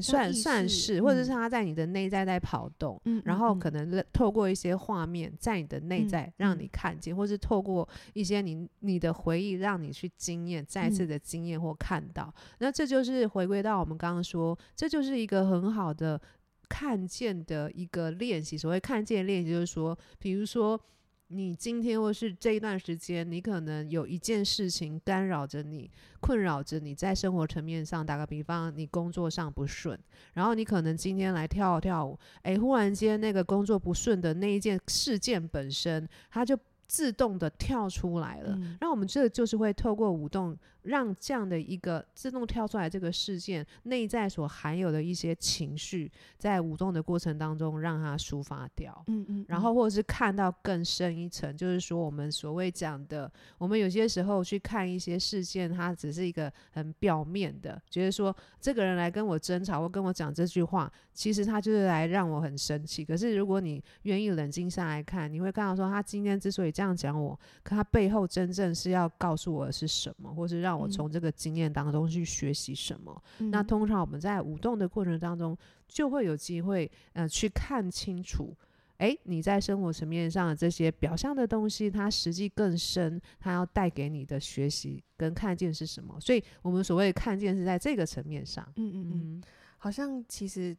[0.00, 12.32] 算算是，或者是它在你的内在在跑动，嗯，然后可能透过一些画面在你的内在让你看见，或是透过一些你你的回忆让你去经验，再次的经验或看到。
[12.58, 16.20] 那这就是回归到我们刚刚说，这就是一个很好的。
[16.68, 20.80] 看见的一个练习，所谓看见练习，就是说，比如说，
[21.28, 28.04] 你今天或是这一段时间，你可能有一件事情干扰着你，困扰着你在生活层面上。
[28.04, 29.98] 打个比方，你工作上不顺，
[30.34, 38.56] 然后你可能今天来跳跳舞，诶，忽然间那个工作不顺的那一件事件本身，它就自动的跳出来了。
[38.80, 40.56] 那、嗯、我们这就是会透过舞动。
[40.84, 49.02] 让这样的一个自动跳出来这个事件内在所含有的一些情绪，在舞动的过程当中让它抒发掉。
[49.08, 63.04] 嗯嗯，嗯，然后或者是看到更深一层，就是说我们所谓讲的，我们有些时候去看一些事件，它只是一个很表面的，觉得说这个人来跟我争吵或跟我讲这句话，其实他就是来让我很生气。
[63.04, 73.22] 可是如果你愿意冷静下来看，你会看到说他今天之所以这样讲我，可他背后真正是要告诉我的是什么，或是让我从这个经验当中去学习什么。
[73.38, 75.56] 嗯、那通常我们在舞动的过程当中，
[75.88, 78.56] 就会有机会呃去看清楚，
[78.98, 86.18] 诶，你在生活层面上的这些表象的东西，它实际更深，它要带给你的学习跟看见是什么？
[86.20, 88.66] 所以我们所谓的看见是在这个层面上。
[88.76, 89.42] 嗯嗯嗯，
[89.78, 90.76] 好像其实。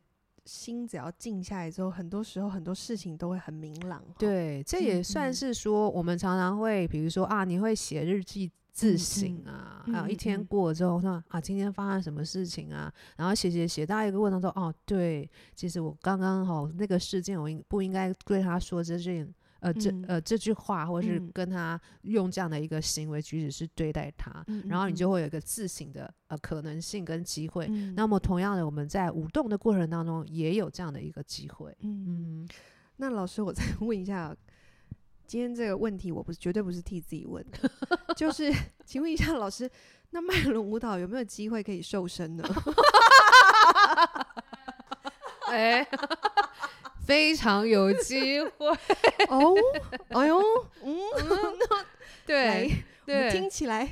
[0.47, 3.99] 心只要静下来之后，很多时候很多事情都会很明朗。
[4.19, 19.33] 对，这也算是说，我们常常会，比如说啊，你会写日记自省啊，还有、一天过了之后说啊，今天发生什么事情啊，然后写写写到一个过程中，哦，对，其实我刚刚好那个事件，我应不应该对他说这件。
[19.61, 27.65] 呃，这呃这句话，或是跟他用这样的一个行为举止去对待他，嗯、然后你就会有一个自省的呃可能性跟机会。
[27.71, 31.75] 嗯、那么同样的，我们在舞动的过程当中也有这样的一个机会。
[31.79, 32.49] 嗯，嗯，
[32.97, 34.35] 那老师，我再 问一下，
[35.27, 37.69] 今天这个问题我不是绝对不是替自己问的，
[38.15, 38.53] 就是
[38.85, 39.69] 请问一下老师，
[40.11, 42.43] 那麦伦舞蹈有没有机会可以瘦身呢？
[45.47, 45.85] 哎。
[47.05, 48.67] 非常有机会
[49.29, 49.53] 哦，
[50.09, 50.41] 哎呦，
[50.81, 50.97] 嗯，
[52.25, 53.87] 对对，听起来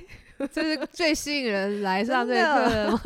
[0.51, 2.99] 这是最吸引人来上这个课的吗？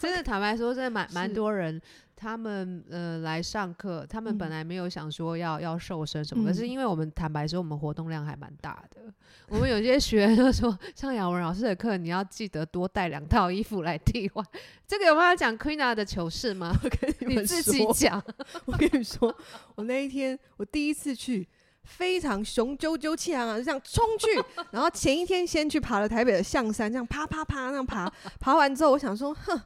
[0.00, 1.80] 真的，坦白说，真的蛮蛮多人。
[2.16, 9.02] 他们呃来上课，他们本来没有想说要要瘦身什么，嗯、可是因为我们坦白说，我们活动量还蛮大的。
[9.04, 9.12] 嗯、
[9.50, 14.42] 我们有些学员就说，上雅文老师的课，你要记得多带两套衣服来替换。
[14.86, 16.74] 这个有办法讲 Queena 的糗事吗？
[16.82, 18.22] 我跟你，你自己讲。
[18.64, 19.36] 我跟你说，
[19.74, 21.46] 我那一天我第一次去，
[21.84, 24.26] 非常雄赳赳气昂昂，就这样冲去。
[24.70, 28.10] 然后前一天先去爬了台北的象山，这样啪啪啪那样爬。
[28.40, 29.60] 爬完之后，我想说，哼。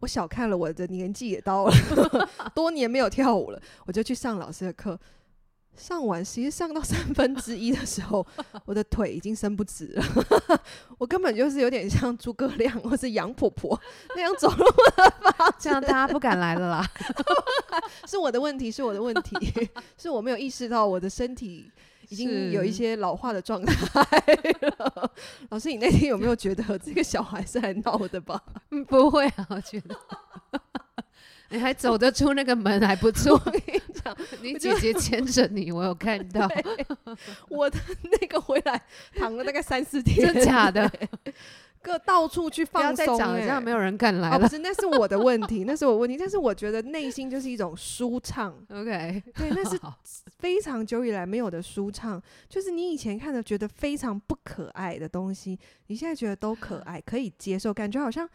[0.00, 1.72] 我小看了我的年纪也到了，
[2.54, 4.98] 多年没有跳舞了，我就去上老师的课。
[5.76, 8.26] 上完，其实上到 三分之一的时候，
[8.64, 10.04] 我的腿已经伸不直了。
[10.98, 13.80] 我根本就是有点像诸葛亮或是杨婆婆
[14.16, 14.64] 那样走路
[14.96, 16.90] 的方式，这样大家不敢来了啦。
[18.08, 19.36] 是我的问题，是我的问题，
[19.96, 21.70] 是我没有意识到我的身体。
[22.08, 23.74] 已经有一些老化的状态
[24.60, 25.12] 了。
[25.50, 28.42] 老师，你那天有没有觉得这个小孩是来闹的吧？
[28.88, 29.96] 不会啊，我觉得
[31.50, 33.32] 你还走得出那个门还不错。
[33.32, 36.46] 我跟你讲，你姐姐牵着你，我有看到。
[37.48, 37.78] 我的
[38.20, 38.80] 那个回来
[39.14, 40.90] 躺了大概三四天，真假的？
[41.82, 44.36] 各到处去放松，再讲了，这样没有人敢来了。
[44.36, 46.16] 哦，不 是，那是我的问题，那是我问题。
[46.16, 48.54] 但是我觉得内心就是一种舒畅。
[48.70, 49.78] OK，对，那是
[50.38, 52.22] 非常久以来没有的舒畅。
[52.48, 58.28] 就是你以前看的觉得非常不可爱的东西，你现在觉得都可爱，可以接受，感觉好像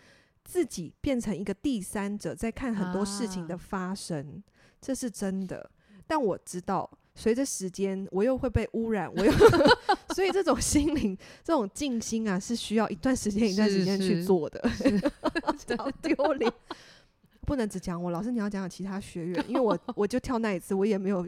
[0.43, 4.43] 自己变成一个第三者，在看很多事情的发生，啊、
[4.81, 5.69] 这是真的。
[6.07, 6.89] 但我知道。
[7.15, 9.31] 随着时间，我又会被污染，我又，
[10.15, 14.61] 所以这种心灵、这种静心啊，是需要一段时间、一段时间去做的，
[15.77, 16.51] 好丢脸。
[17.45, 21.27] 不能只讲我，老师你要讲讲其他学员，因为我我就跳那一次，我也没有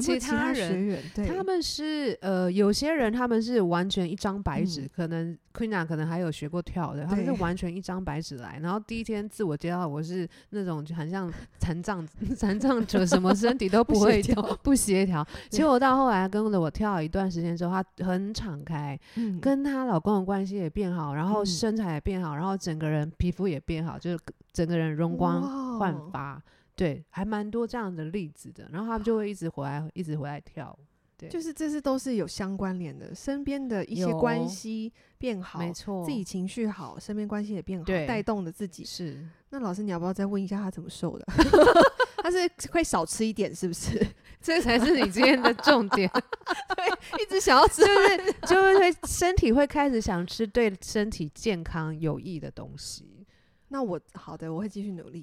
[0.00, 0.18] 瘦。
[0.18, 8.58] 其他人，对，他们是呃，有些人他们是完全一张白纸，嗯、可能 Queena 可能还有学过跳的，他们是完全一张白纸来。
[8.62, 12.06] 然后第一天自我介绍，我是那种就很像残障
[12.36, 15.26] 残障者，什么身体都不会跳，不协调。
[15.48, 24.18] 结果到后来跟着我跳了一段时间之后，她很敞开，嗯、跟她老公的关系也变好，然后身材也变好，然后整个人皮肤也变好，就是
[24.52, 26.42] 整个人容光焕发。
[26.76, 30.78] 哇对，还蛮多这样的例子的，然后他们就会一直回来，一直回来跳。
[31.16, 38.84] 对，就是这是都是有相关联的，身边的一些关系变好，没错，自己情绪好，身边关系也变好，带动了自己。
[38.84, 41.24] 是，那老师你要不要再问一下他怎么瘦的？
[42.22, 42.36] 他是
[42.70, 44.06] 会少吃一点，是不是？
[44.42, 46.10] 这才是你今天的重点。
[46.76, 53.24] 对，一直想要吃，就是就是会身体会开始想吃对身体健康有益的东西。
[53.68, 55.22] 那我好的，我会继续努力。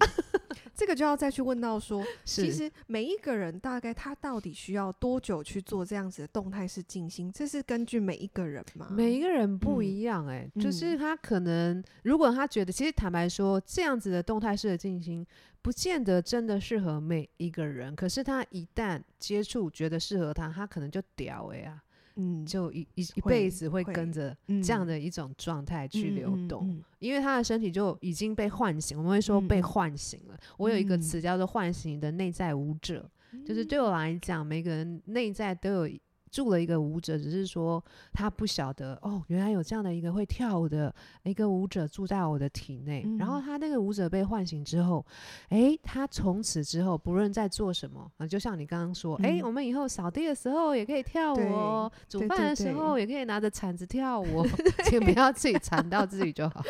[0.74, 7.32] 这个就要再去问到说， 其实每一个人大概他到底需要多久去做这样子的动态式静心？
[7.32, 8.88] 这是根据每一个人吗？
[8.92, 15.26] 每一个人不一样哎、就是他可能如果他觉得，其实坦白说，这样子的动态式的静心，
[15.62, 17.96] 不见得真的适合每一个人。
[17.96, 21.82] 可是他一旦接触，觉得适合他，他可能就屌哎呀。
[22.16, 28.98] 嗯，就一一一辈子会跟着这样的一种状态去流动，嗯嗯嗯嗯、因为他的身体就已经被唤醒。
[28.98, 30.36] 我们会说被唤醒了。
[30.36, 35.98] 嗯、我有一个词叫做“唤醒你的内在舞者”，嗯、就是对我来讲，每个人内在都有。
[36.34, 37.82] 住了一个舞者，只是说
[38.12, 43.04] 他不晓得哦，原来有这样的一个会跳舞的一个舞者住在我的体内。
[43.06, 45.06] 嗯、然后他那个舞者被唤醒之后，
[45.50, 54.48] 诶，他从此之后不论在做什么啊，就像你刚刚说，诶、嗯，我们以后扫地的时候也可以跳舞哦，煮饭的时候也可以拿着铲子跳舞， 哦，
[54.86, 56.64] 请不要自己缠到自己就好。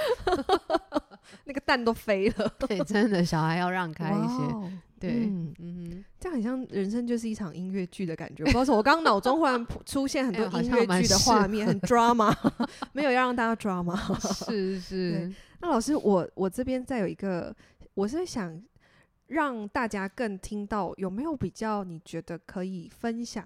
[1.45, 4.43] 那个蛋都飞了， 对，真的小孩要让开一些。
[5.04, 8.45] 对，嗯嗯，这样很像人生就是一场音乐剧的感觉。
[8.45, 12.34] 不知道为什么，我刚刚脑中忽然出现很多音乐剧的画面，很 drama，
[12.93, 13.97] 没有要让大家 drama。
[14.45, 15.30] 是是。
[15.60, 17.54] 那老师，我我这边再有一个，
[17.95, 18.64] 我是想
[19.28, 23.45] 让大家更听到有没有比较你觉得可以分享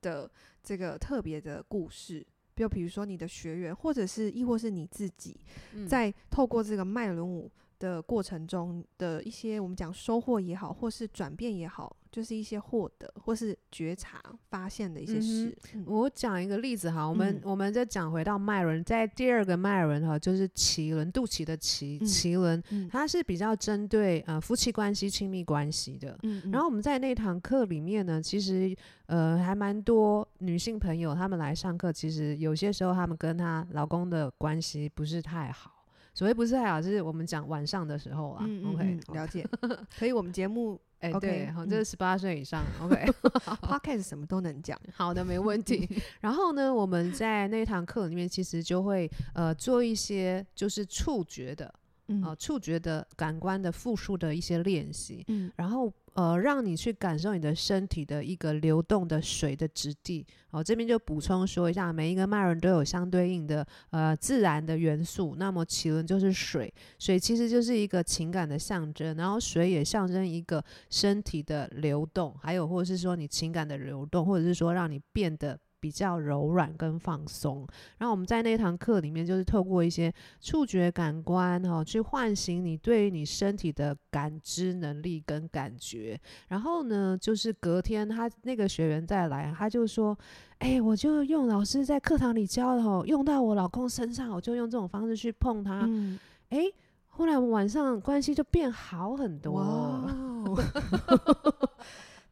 [0.00, 0.30] 的
[0.62, 2.26] 这个特别的故事，
[2.56, 5.38] 就比如说你的学员，或者是亦或是你自己，
[5.86, 7.50] 在透过这个脉轮舞。
[7.84, 15.54] 的过程中的一些我们讲收获也好，或是转变也好，就是一些获得或是觉察发现的一些事。
[15.74, 26.18] 嗯、我讲一个例子哈，我们、嗯、我们再讲回到麦伦，在第二个麦伦哈，就是脐轮，肚脐的脐，脐轮、嗯，它是比较针对呃夫妻关系、亲密关系的。
[26.50, 28.74] 然后我们在那堂课里面呢，其实
[29.06, 35.73] 呃还蛮多女性朋友她们来上课，其实有些时候她们跟她老公的关系不是太好。
[36.14, 38.44] 所谓不是太好，就是我们讲晚上的时候啊。
[38.46, 39.44] 嗯、OK，了解。
[39.90, 42.64] 所以，我们节目 哎，欸、对，好、嗯，这是十八岁以上。
[42.80, 44.78] OK，Podcast 什么都能讲。
[44.94, 45.86] 好的，没问题。
[46.20, 51.74] 然后呢，我们在那一堂课里面，其实就会呃做一些就是触觉的，啊、
[52.08, 55.24] 嗯呃，触觉的感官的复述的一些练习。
[55.28, 55.92] 嗯，然后。
[56.14, 60.24] 呃，让你去感受你的身体的一个流动的水的质地。
[60.46, 65.34] 好、哦，这边就补充说一下，每一个脉轮都有相对应的呃自然的元素。
[65.36, 75.58] 那么脐轮就是水，水其实就是一个情感的象征，然后水也象征一个身体的流动，还有或者是说你情感的流动，或者是说让你变得。
[75.84, 77.68] 比较柔软跟放松，
[77.98, 80.10] 然后我们在那堂课里面，就是透过一些
[80.40, 86.18] 触觉感官哈、哦，去唤醒你对于你身体的感知能力跟感觉。
[86.48, 90.18] 然后呢，就是隔天他那个学员再来，他就说
[90.56, 95.82] ：“哎、欸，我就用老师在课堂里教的哦，用到我老公身上，我就用这种方式去碰他。
[95.86, 96.18] 嗯”
[96.48, 96.74] 哎、欸，
[97.08, 99.52] 后来我们晚上关系就变好很多。
[99.52, 100.10] 哇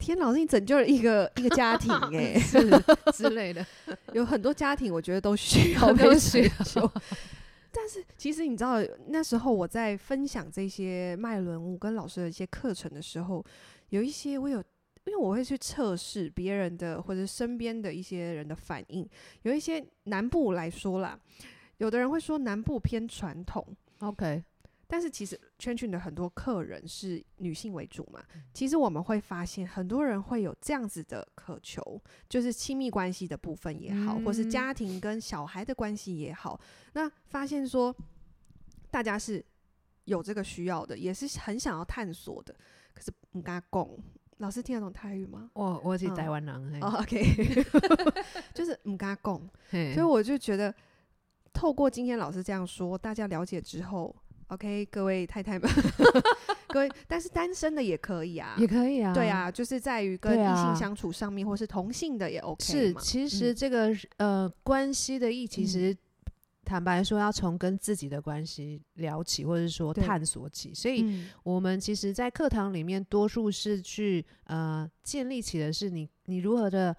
[0.02, 2.58] 天，老师，你拯救了一个 一个家庭 哎、欸，是
[3.12, 3.64] 之类的，
[4.12, 6.90] 有很多家庭我觉得都需要被拯救。
[7.70, 13.42] 但是其实你知道，那时候我在分享这些脉轮舞跟老师的一些课程的时候，
[13.88, 14.58] 有一些我有，
[15.04, 19.08] 因为我会去测试别人的或者身边的一些人的反应。
[19.42, 21.18] 有一些南部来说啦，
[21.78, 23.66] 有的人会说南部偏传统
[24.00, 24.42] ，OK。
[24.92, 28.22] 但是其实圈圈的很多客人是女性为主嘛，
[28.52, 36.60] 其实我们会发现很多人会有这样子的渴求，就是亲密关系的部分也好，或是家庭跟小孩的关系也好，
[36.92, 37.96] 那发现说
[38.90, 39.42] 大家是
[40.04, 42.54] 有这个需要的，也是很想要探索的。
[42.92, 43.88] 可是唔敢讲，
[44.36, 45.48] 老师听得懂泰语吗？
[45.54, 46.82] 我我是台湾人。
[46.82, 47.64] 哦，OK，
[48.52, 49.40] 就是唔敢讲，
[49.94, 50.74] 所以我就觉得
[51.50, 54.14] 透过今天老师这样说，大家了解之后。
[54.52, 55.70] OK，各位太太们，
[56.68, 62.62] 各位，但是单身的也可以啊，也可以啊，对啊，就是在于跟异性相处上面，啊、或是同性的也 OK。
[62.62, 63.88] 是，其实这个、
[64.18, 65.96] 嗯、呃关系的意义，其实
[66.66, 70.74] 坦白说，要从跟自己的关系聊起，或者说探索起。
[70.74, 76.94] 所以，我们其实，在课堂里面，多数是去呃建立起的是你你如何的。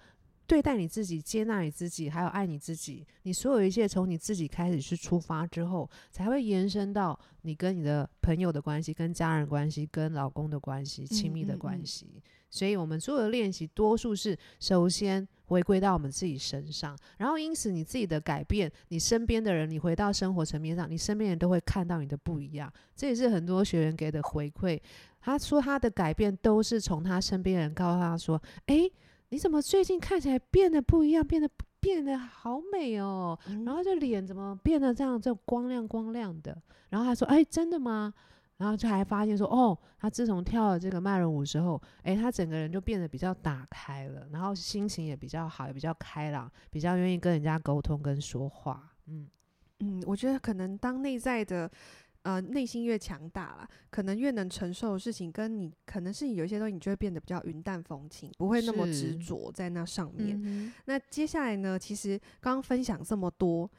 [0.46, 12.06] 对待你自己，接纳你自己，还有爱你自己，你所有一切从你自己开始去出发之后，才会延伸到你跟你的朋友的关系、跟家人关系、跟老公的关系、亲密的关系。
[12.10, 12.22] 嗯嗯嗯。
[12.50, 22.72] 所以，我们所有的练习多数是首先回归到我们自己身上，然后因此你自己的改变，你身边的人，你回到生活层面上，你身边人都会看到你的不一样。
[22.94, 24.78] 这也是很多学员给的回馈。
[25.20, 28.92] 他说他的改变都是从他身边人告诉他说：“诶。”
[29.34, 33.36] 你怎么最近看起来变得不一样，变得变得好美哦？
[33.48, 36.56] 嗯、然后这脸怎么变得这样，这光亮光亮的？
[36.90, 38.14] 然后他说：“哎，真的吗？”
[38.58, 49.28] 然后就还发现说：“哦，他自从跳了这个脉轮舞之后，哎，他整个人就变得比较打开了，然后心情也比较好，也比较开朗，比较愿意跟人家沟通跟说话。”嗯
[49.80, 51.68] 嗯，我觉得可能当内在的
[52.24, 60.40] 呃内心越强大了，可能越能承受的事情，跟你可能是有一些东西，你就会变得比较云淡风轻，不会那么执着在那上面。
[60.42, 63.70] 嗯、那接下来呢，其实刚刚分享这么多，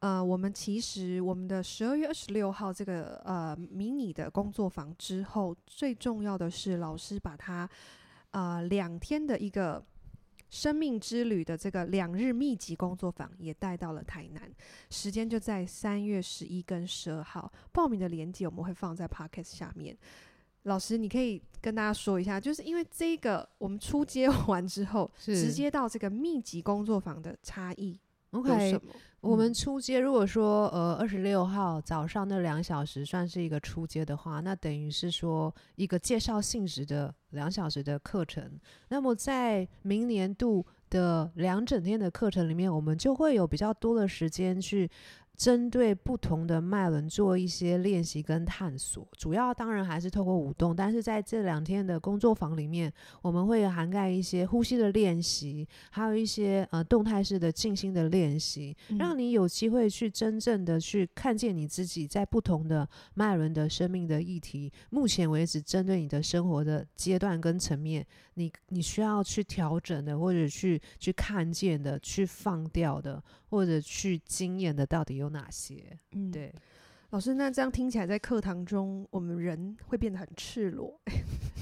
[0.00, 7.68] 呃，我们其实我们的十二月二十六号这个呃迷你的工作坊之后，最重要的是老师把它
[8.32, 9.82] 呃两天的一个。
[10.50, 14.42] 生命之旅的这个两日密集工作坊也带到了台南，
[14.90, 17.50] 时间就在三月十一跟十二号。
[17.72, 19.96] 报名的链接我们会放在 Podcast 下面。
[20.64, 27.98] 老师，你可以跟大家说一下，就是因为这个我们初阶 完之后，直接到这个密集工作坊的差异
[28.32, 28.96] 有什么？Okay.
[29.20, 38.58] 我们出街如果说呃二十六号早上那两小时算是一个出街的话，那等于是说一个介绍性质的两小时的课程。
[38.88, 44.90] 那么在明年度的两整天的课程里面，我们就会有比较多的时间去。
[45.40, 64.70] 针对不同的脉轮做一些练习跟探索，主要当然还是透过舞动，但是在这两天的工作坊里面，我们会涵盖一些呼吸的练习，还有一些呃动态式的静心的练习，让你有机会去真正的去看见你自己在不同的脉轮的生命的议题。
[64.90, 73.24] 目前为止，针对你的生活的阶段跟层面，你你需要去调整的，或者去去看见的，去放掉的。
[73.50, 75.98] 或者去经验的到底有哪些？
[76.12, 76.54] 嗯，对，
[77.10, 80.98] 老师，那这样听起来，在课堂中，我们人会变得很赤裸。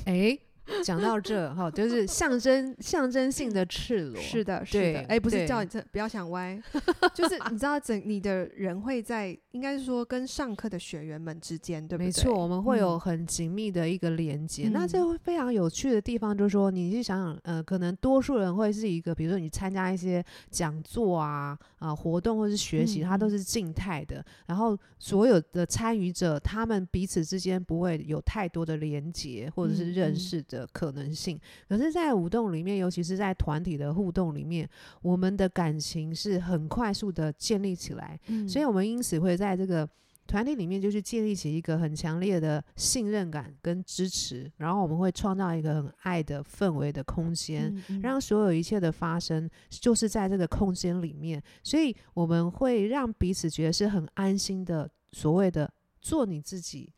[0.05, 0.41] 哎、欸。
[0.85, 6.61] 讲到这哈，就是象征象征性的赤裸，是的，是的，哎、欸，不是叫你这不要想歪，
[7.15, 12.07] 就是你知道整你的人会在，应该是说跟上课的学员们之间，对不对？
[12.07, 14.69] 没错，我们会有很紧密的一个连接。
[14.69, 30.58] 嗯、那这会非常有趣的地方就是说，你去想想，呃，可能多数人会是一个，比如说你参加一些讲座啊、啊、呃、活动或是学习，它都是静态的，然后所有的参与者他们彼此之间不会有太多的连接或者是认识的。
[30.59, 31.39] 的可能性，
[31.69, 34.69] 可是，在舞动里面，尤其是在团体的互动里面，
[35.03, 39.89] 我们的感情是很快速的建立起来，嗯，所以我们因此会在这个
[40.27, 56.93] 团体里面，就是建立起一个很强烈的信任感跟支持，然后我们会创造一个很爱的氛围的空间，嗯嗯，让所有一切的发生就是在这个空间里面，所以我们会让彼此觉得是很安心的，所谓的做你自己，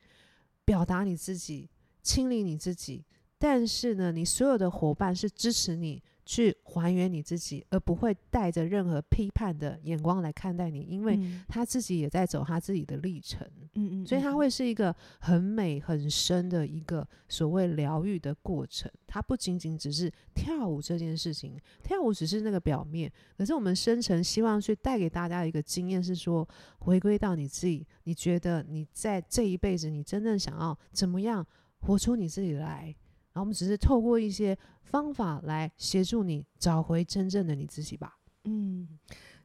[0.64, 1.68] 表达你自己，
[2.02, 3.04] 清理你自己。
[3.40, 11.18] 但是呢，你所有的伙伴是支持你去还原你自己，而不会带着任何批判的眼光来看待你，因为
[11.48, 13.48] 他自己也在走他自己的历程。
[13.74, 18.90] 嗯嗯，所以他会是一个很美很深的一个所谓疗愈的过程。
[19.06, 26.46] 它不仅仅只是跳舞这件事情，跳舞只是那个表面，可是我们深层希望去带给大家一个经验是说，
[26.80, 31.44] 回归到你自己，你觉得你在这一辈子，你真正想要怎么样
[31.80, 32.94] 活出你自己来？
[33.32, 38.16] 然后我们只是透过一些方法来协助你找回真正的你自己吧。
[38.44, 38.88] 嗯，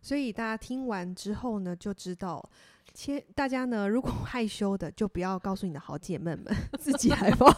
[0.02, 2.48] 所以大家听完之后呢，就知道，
[2.94, 6.46] 切，大家呢如果害羞的，就不要告诉你的好姐妹们，
[6.80, 7.52] 自己来报。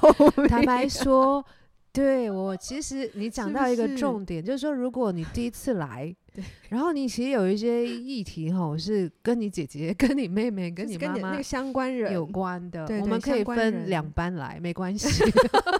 [0.48, 1.46] 坦白说，
[1.92, 6.16] 对我其实你讲到一个重点，是是就是说，如果你第一次来。
[6.70, 15.08] 然后你其实有一些议题哈，是跟你姐姐、 跟你妹妹、跟你妈妈那个相关人有关的，我们可以分两班来，没关系。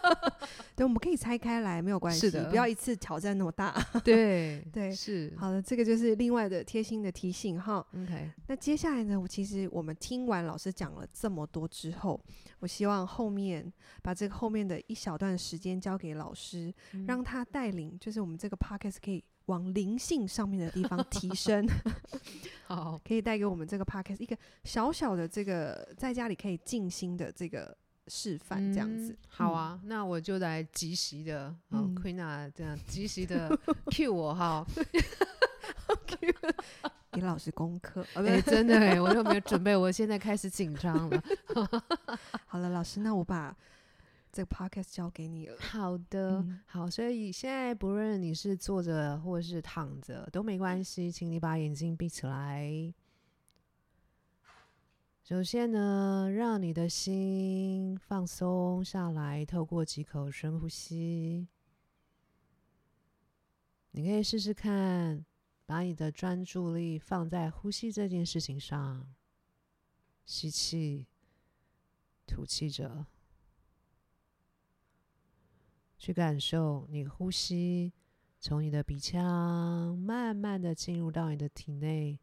[0.76, 2.20] 对，我们可以拆开来，没有关系。
[2.22, 3.74] 是的，不要一次挑战那么大。
[4.04, 5.34] 对对，是。
[5.36, 7.86] 好的，这个就是另外的贴心的提醒哈。
[7.96, 12.24] OK，那接下来呢，我其实我们听完老师讲了这么多之后，
[12.60, 13.72] 我希望后面
[14.04, 19.24] 把这个后面的一小段时间交给老师，嗯、让他带领，就是我们这个 p o c k e t 可以。
[19.48, 21.68] 往灵性上面的地方提升，
[22.68, 27.76] 好，可以带给我们这个 podcast 一个小小的这个在家里可以静心的这个
[28.08, 29.18] 示范，这样子、嗯。
[29.28, 33.50] 好啊，那我就来及时的，嗯，Queena 这样及时的
[33.86, 34.66] cue 我哈，
[37.12, 38.06] 给老师功课。
[38.16, 41.24] 哎、欸，真的哎、欸，我都没有准备，我现在开始紧张了。
[42.46, 43.56] 好了，老师，那我把。
[44.38, 45.58] 这个 podcast 交给你了。
[45.60, 52.94] 好的，嗯、好，所以现在不论你是坐着或是躺着都没关系，请你把眼睛闭起来。
[55.24, 61.48] 首先呢，让你的心放松下来，透过几口深呼吸。
[63.90, 65.26] 你可以试试看，
[65.66, 69.04] 把你的专注力放在呼吸这件事情上，
[70.28, 71.08] 吸气，
[72.28, 73.08] 吐气着。
[75.98, 77.92] 去感受你呼吸，
[78.40, 82.20] 从你的鼻腔慢慢的进入到你的体内，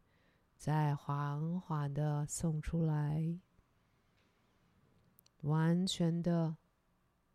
[0.57, 3.39] 再缓缓的送出来。
[5.43, 6.57] 完全的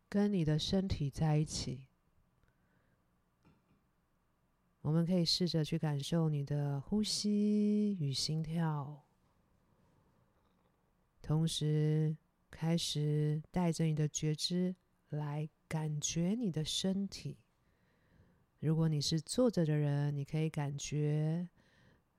[0.08, 1.86] 跟你的身体在一起。
[4.80, 9.04] 我们可以试着去感受你的呼吸与心跳，
[11.20, 12.16] 同时
[12.50, 14.74] 开始带着你的觉知
[15.10, 17.38] 来感觉你的身体。
[18.58, 21.48] 如果你是坐着的人，你可以感觉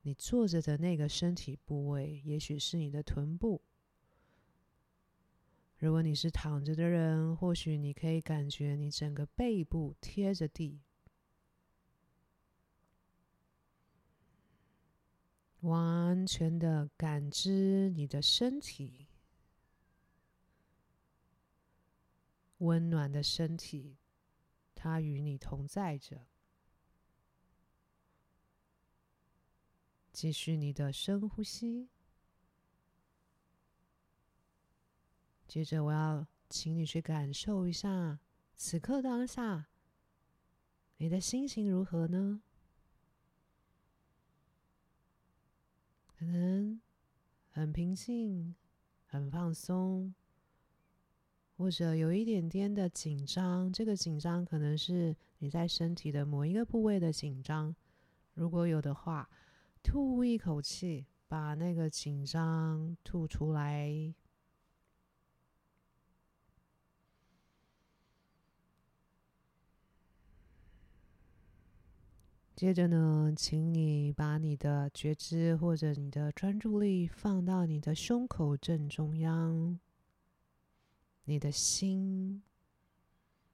[0.04, 3.60] 你坐着的那个身体部位，也许是你的臀部；
[5.78, 10.80] 如果你是躺着的人，或许你可以感觉你整个背部贴着地。
[15.60, 19.10] 完全的感知你的身体，
[22.62, 23.98] 温暖的身体，
[24.76, 26.28] 它与你同在着。
[30.12, 31.90] 继续你的深呼吸。
[35.48, 38.20] 接着，我要请你去感受一下，
[38.56, 39.68] 此刻当下，
[40.98, 42.44] 你的心情如何呢？
[46.06, 46.80] 可能
[47.50, 48.56] 很平静、
[49.08, 50.14] 很放松，
[51.62, 53.72] 或者有一点点的紧张。
[53.72, 57.76] 这个紧张可能是你在身体的某一个部位的紧张。
[58.34, 59.30] 如果有的话，
[59.84, 64.12] 吐一口气，把那个紧张吐出来。
[72.56, 79.80] 接着呢，请你把你的觉知或者你的专注力放到你的胸口正中央，
[81.32, 82.44] 你的心。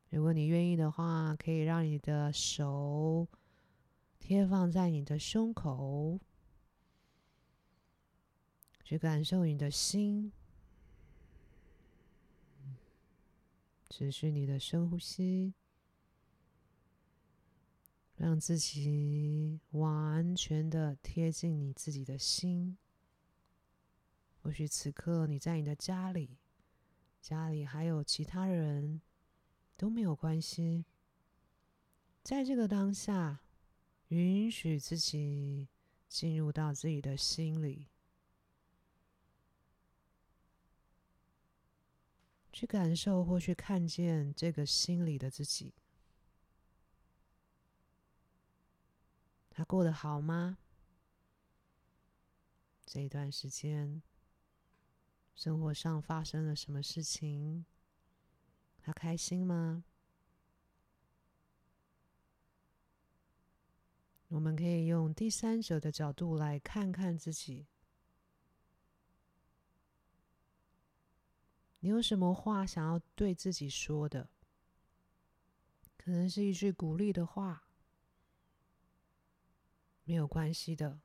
[0.09, 3.27] 如果你愿意的话，可以让你的手
[4.17, 6.19] 贴放在你的胸口，
[8.83, 10.31] 去感受你的心。
[13.89, 15.53] 持续你的深呼吸。
[18.15, 22.75] 让自己完全的贴近你自己的心。
[24.41, 26.39] 或许此刻你在你的家里，
[27.27, 29.01] 家里还有其他人
[29.75, 30.85] 都没有关系。
[32.23, 33.41] 在这个当下，
[34.07, 35.67] 允许自己
[36.07, 37.89] 进入到自己的心里，
[42.53, 45.73] 去感受或去看见这个心里的自己。
[49.49, 50.59] 他过得好吗？
[52.85, 54.01] 这一段时间，
[55.37, 57.63] 生活上发生了什么事情？
[58.79, 59.83] 他开心吗？
[64.29, 67.67] 我们可以用第三者的角度来看看自己。
[71.81, 74.31] 你有什么话想要对自己说的？
[75.97, 77.67] 可能是一句鼓励的话。
[80.03, 80.99] 没有关系的，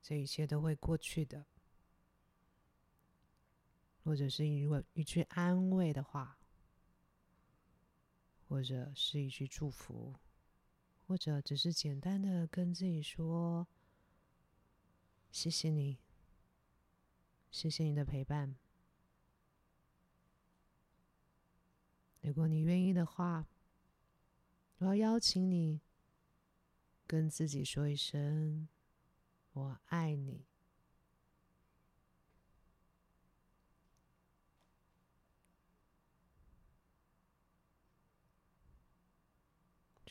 [0.00, 1.46] 这一切都会过去的。
[4.04, 6.38] 或者是一句安慰的话，
[8.46, 10.14] 或者是一句祝福，
[11.06, 13.66] 或者只是简单的跟自己说
[15.32, 15.98] ：“谢谢你，
[17.50, 18.54] 谢谢你的陪伴。”
[22.20, 23.46] 如果你愿意的话，
[24.78, 25.80] 我要邀请你。
[27.06, 28.66] 跟自己说一声
[29.52, 30.46] “我爱你”，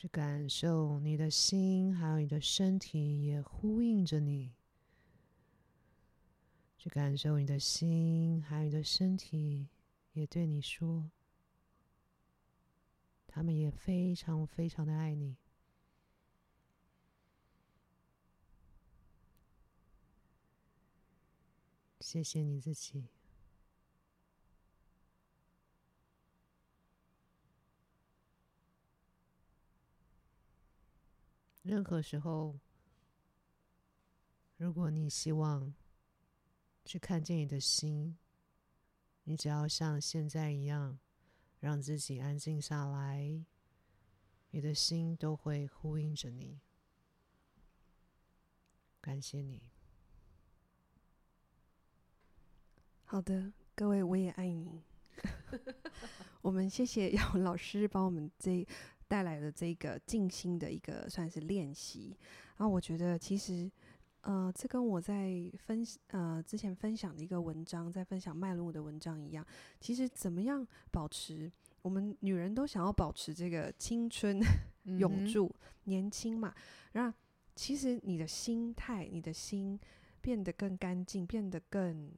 [0.04, 4.52] 去感受你的心，还有你的身体也呼应着你。
[6.76, 9.66] 去感受你的心，还有你的身体
[10.12, 11.10] 也对你说，
[13.26, 15.38] 他们也非常非常的爱你。
[22.00, 23.06] 谢谢你自己。
[31.64, 32.60] 任何时候，
[34.58, 35.74] 如果你希望
[36.84, 38.18] 去看见你的心，
[39.22, 40.98] 你只要像现在一样，
[41.60, 43.42] 让自己安静下来，
[44.50, 46.60] 你的心都会呼应着你。
[49.00, 49.70] 感谢你。
[53.04, 54.84] 好的，各位，我也爱你。
[56.42, 58.66] 我们谢谢杨文老师帮我们这
[59.08, 62.16] 带来的这个静心的一个算是练习。
[62.56, 63.70] 然后我觉得，其实
[64.22, 69.46] 呃，这跟我在分呃之前分享的一个文章，在分享麦伦舞的文章一样。
[69.80, 71.50] 其实怎么样保持
[71.82, 74.40] 我们女人都想要保持这个青春
[74.98, 76.54] 永驻、嗯、年轻嘛？
[76.92, 77.18] 然后
[77.54, 79.78] 其实你的心态，你的心
[80.20, 82.10] 变得更干净，变得更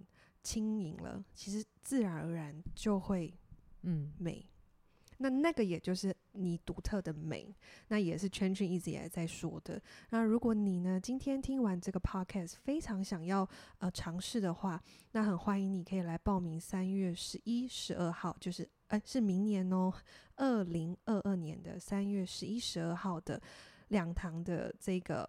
[0.43, 3.35] 轻盈了，其实自然而然就会
[3.83, 4.39] 嗯美。
[4.39, 4.56] 嗯
[5.19, 7.55] 那那个也就是你独特的美，
[7.89, 9.81] 那也是圈圈一直以来在说的。
[10.11, 13.49] 那如果你呢，今天听完这个 podcast，非常想要
[13.79, 19.93] 呃尝试的话，那很欢迎你可以来报名三月十一、十二号，就是呃是明年哦，
[20.37, 23.41] 二零二二年的三月十一、十二号的
[23.89, 25.29] 两堂的这个。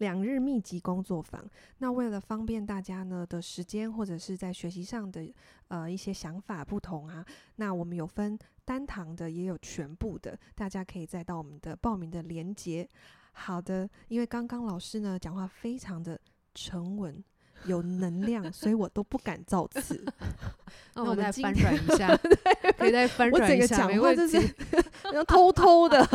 [0.00, 1.44] 两日密集工作坊，
[1.78, 5.28] 那为了方便大家呢的时间，或者是在学习上的
[5.66, 8.38] 呃一些想法不同啊，那我们有分
[8.68, 12.86] 单堂的，也有全部的，大家可以再到我们的报名的连接。
[13.32, 16.20] 好的，因为刚刚老师呢讲话非常的
[16.54, 17.24] 沉稳，
[17.64, 20.04] 有能量，所以我都不敢造次。
[20.92, 22.14] 那我再翻转一下，
[22.76, 24.54] 可以再翻转一下，我整个讲话就是
[25.14, 26.06] 要偷偷的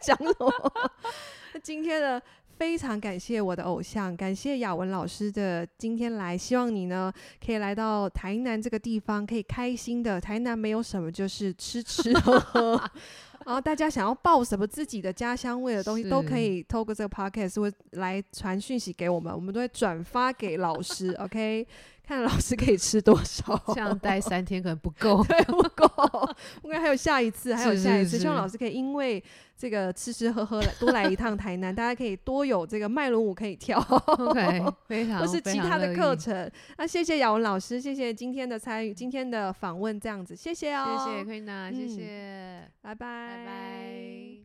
[0.00, 0.72] 讲什么？
[1.52, 2.22] 那今天的。
[2.60, 7.10] 非常感谢我的偶像，感谢雅文老师的今天来，希望你呢
[7.42, 10.20] 可以来到台南这个地方，可以开心的。
[10.20, 12.72] 台南没有什么，就是吃吃喝喝。
[13.46, 21.12] 然后大家想要报什么自己的家乡味的东西，都可以透过这个 podcast 会来传讯息给我们，我们都会转发给老师。
[21.12, 21.66] OK。
[22.10, 25.88] 看老师可以吃多少，这样待 三天可能不够，对，不够。
[26.64, 28.18] 应该还有下一次，还有下一次。
[28.18, 29.22] 希望老师可以因为
[29.56, 33.78] 这个吃吃喝喝来多来一趟台南，大家可以多有这个麦伦舞可以跳。
[33.78, 36.50] OK，非常， 或是其他的课程。
[36.76, 44.39] 那谢谢雅文老师，谢谢今天的参与，今天的访问，这样子，谢谢哦，谢谢 Queena，谢谢，拜拜，拜拜。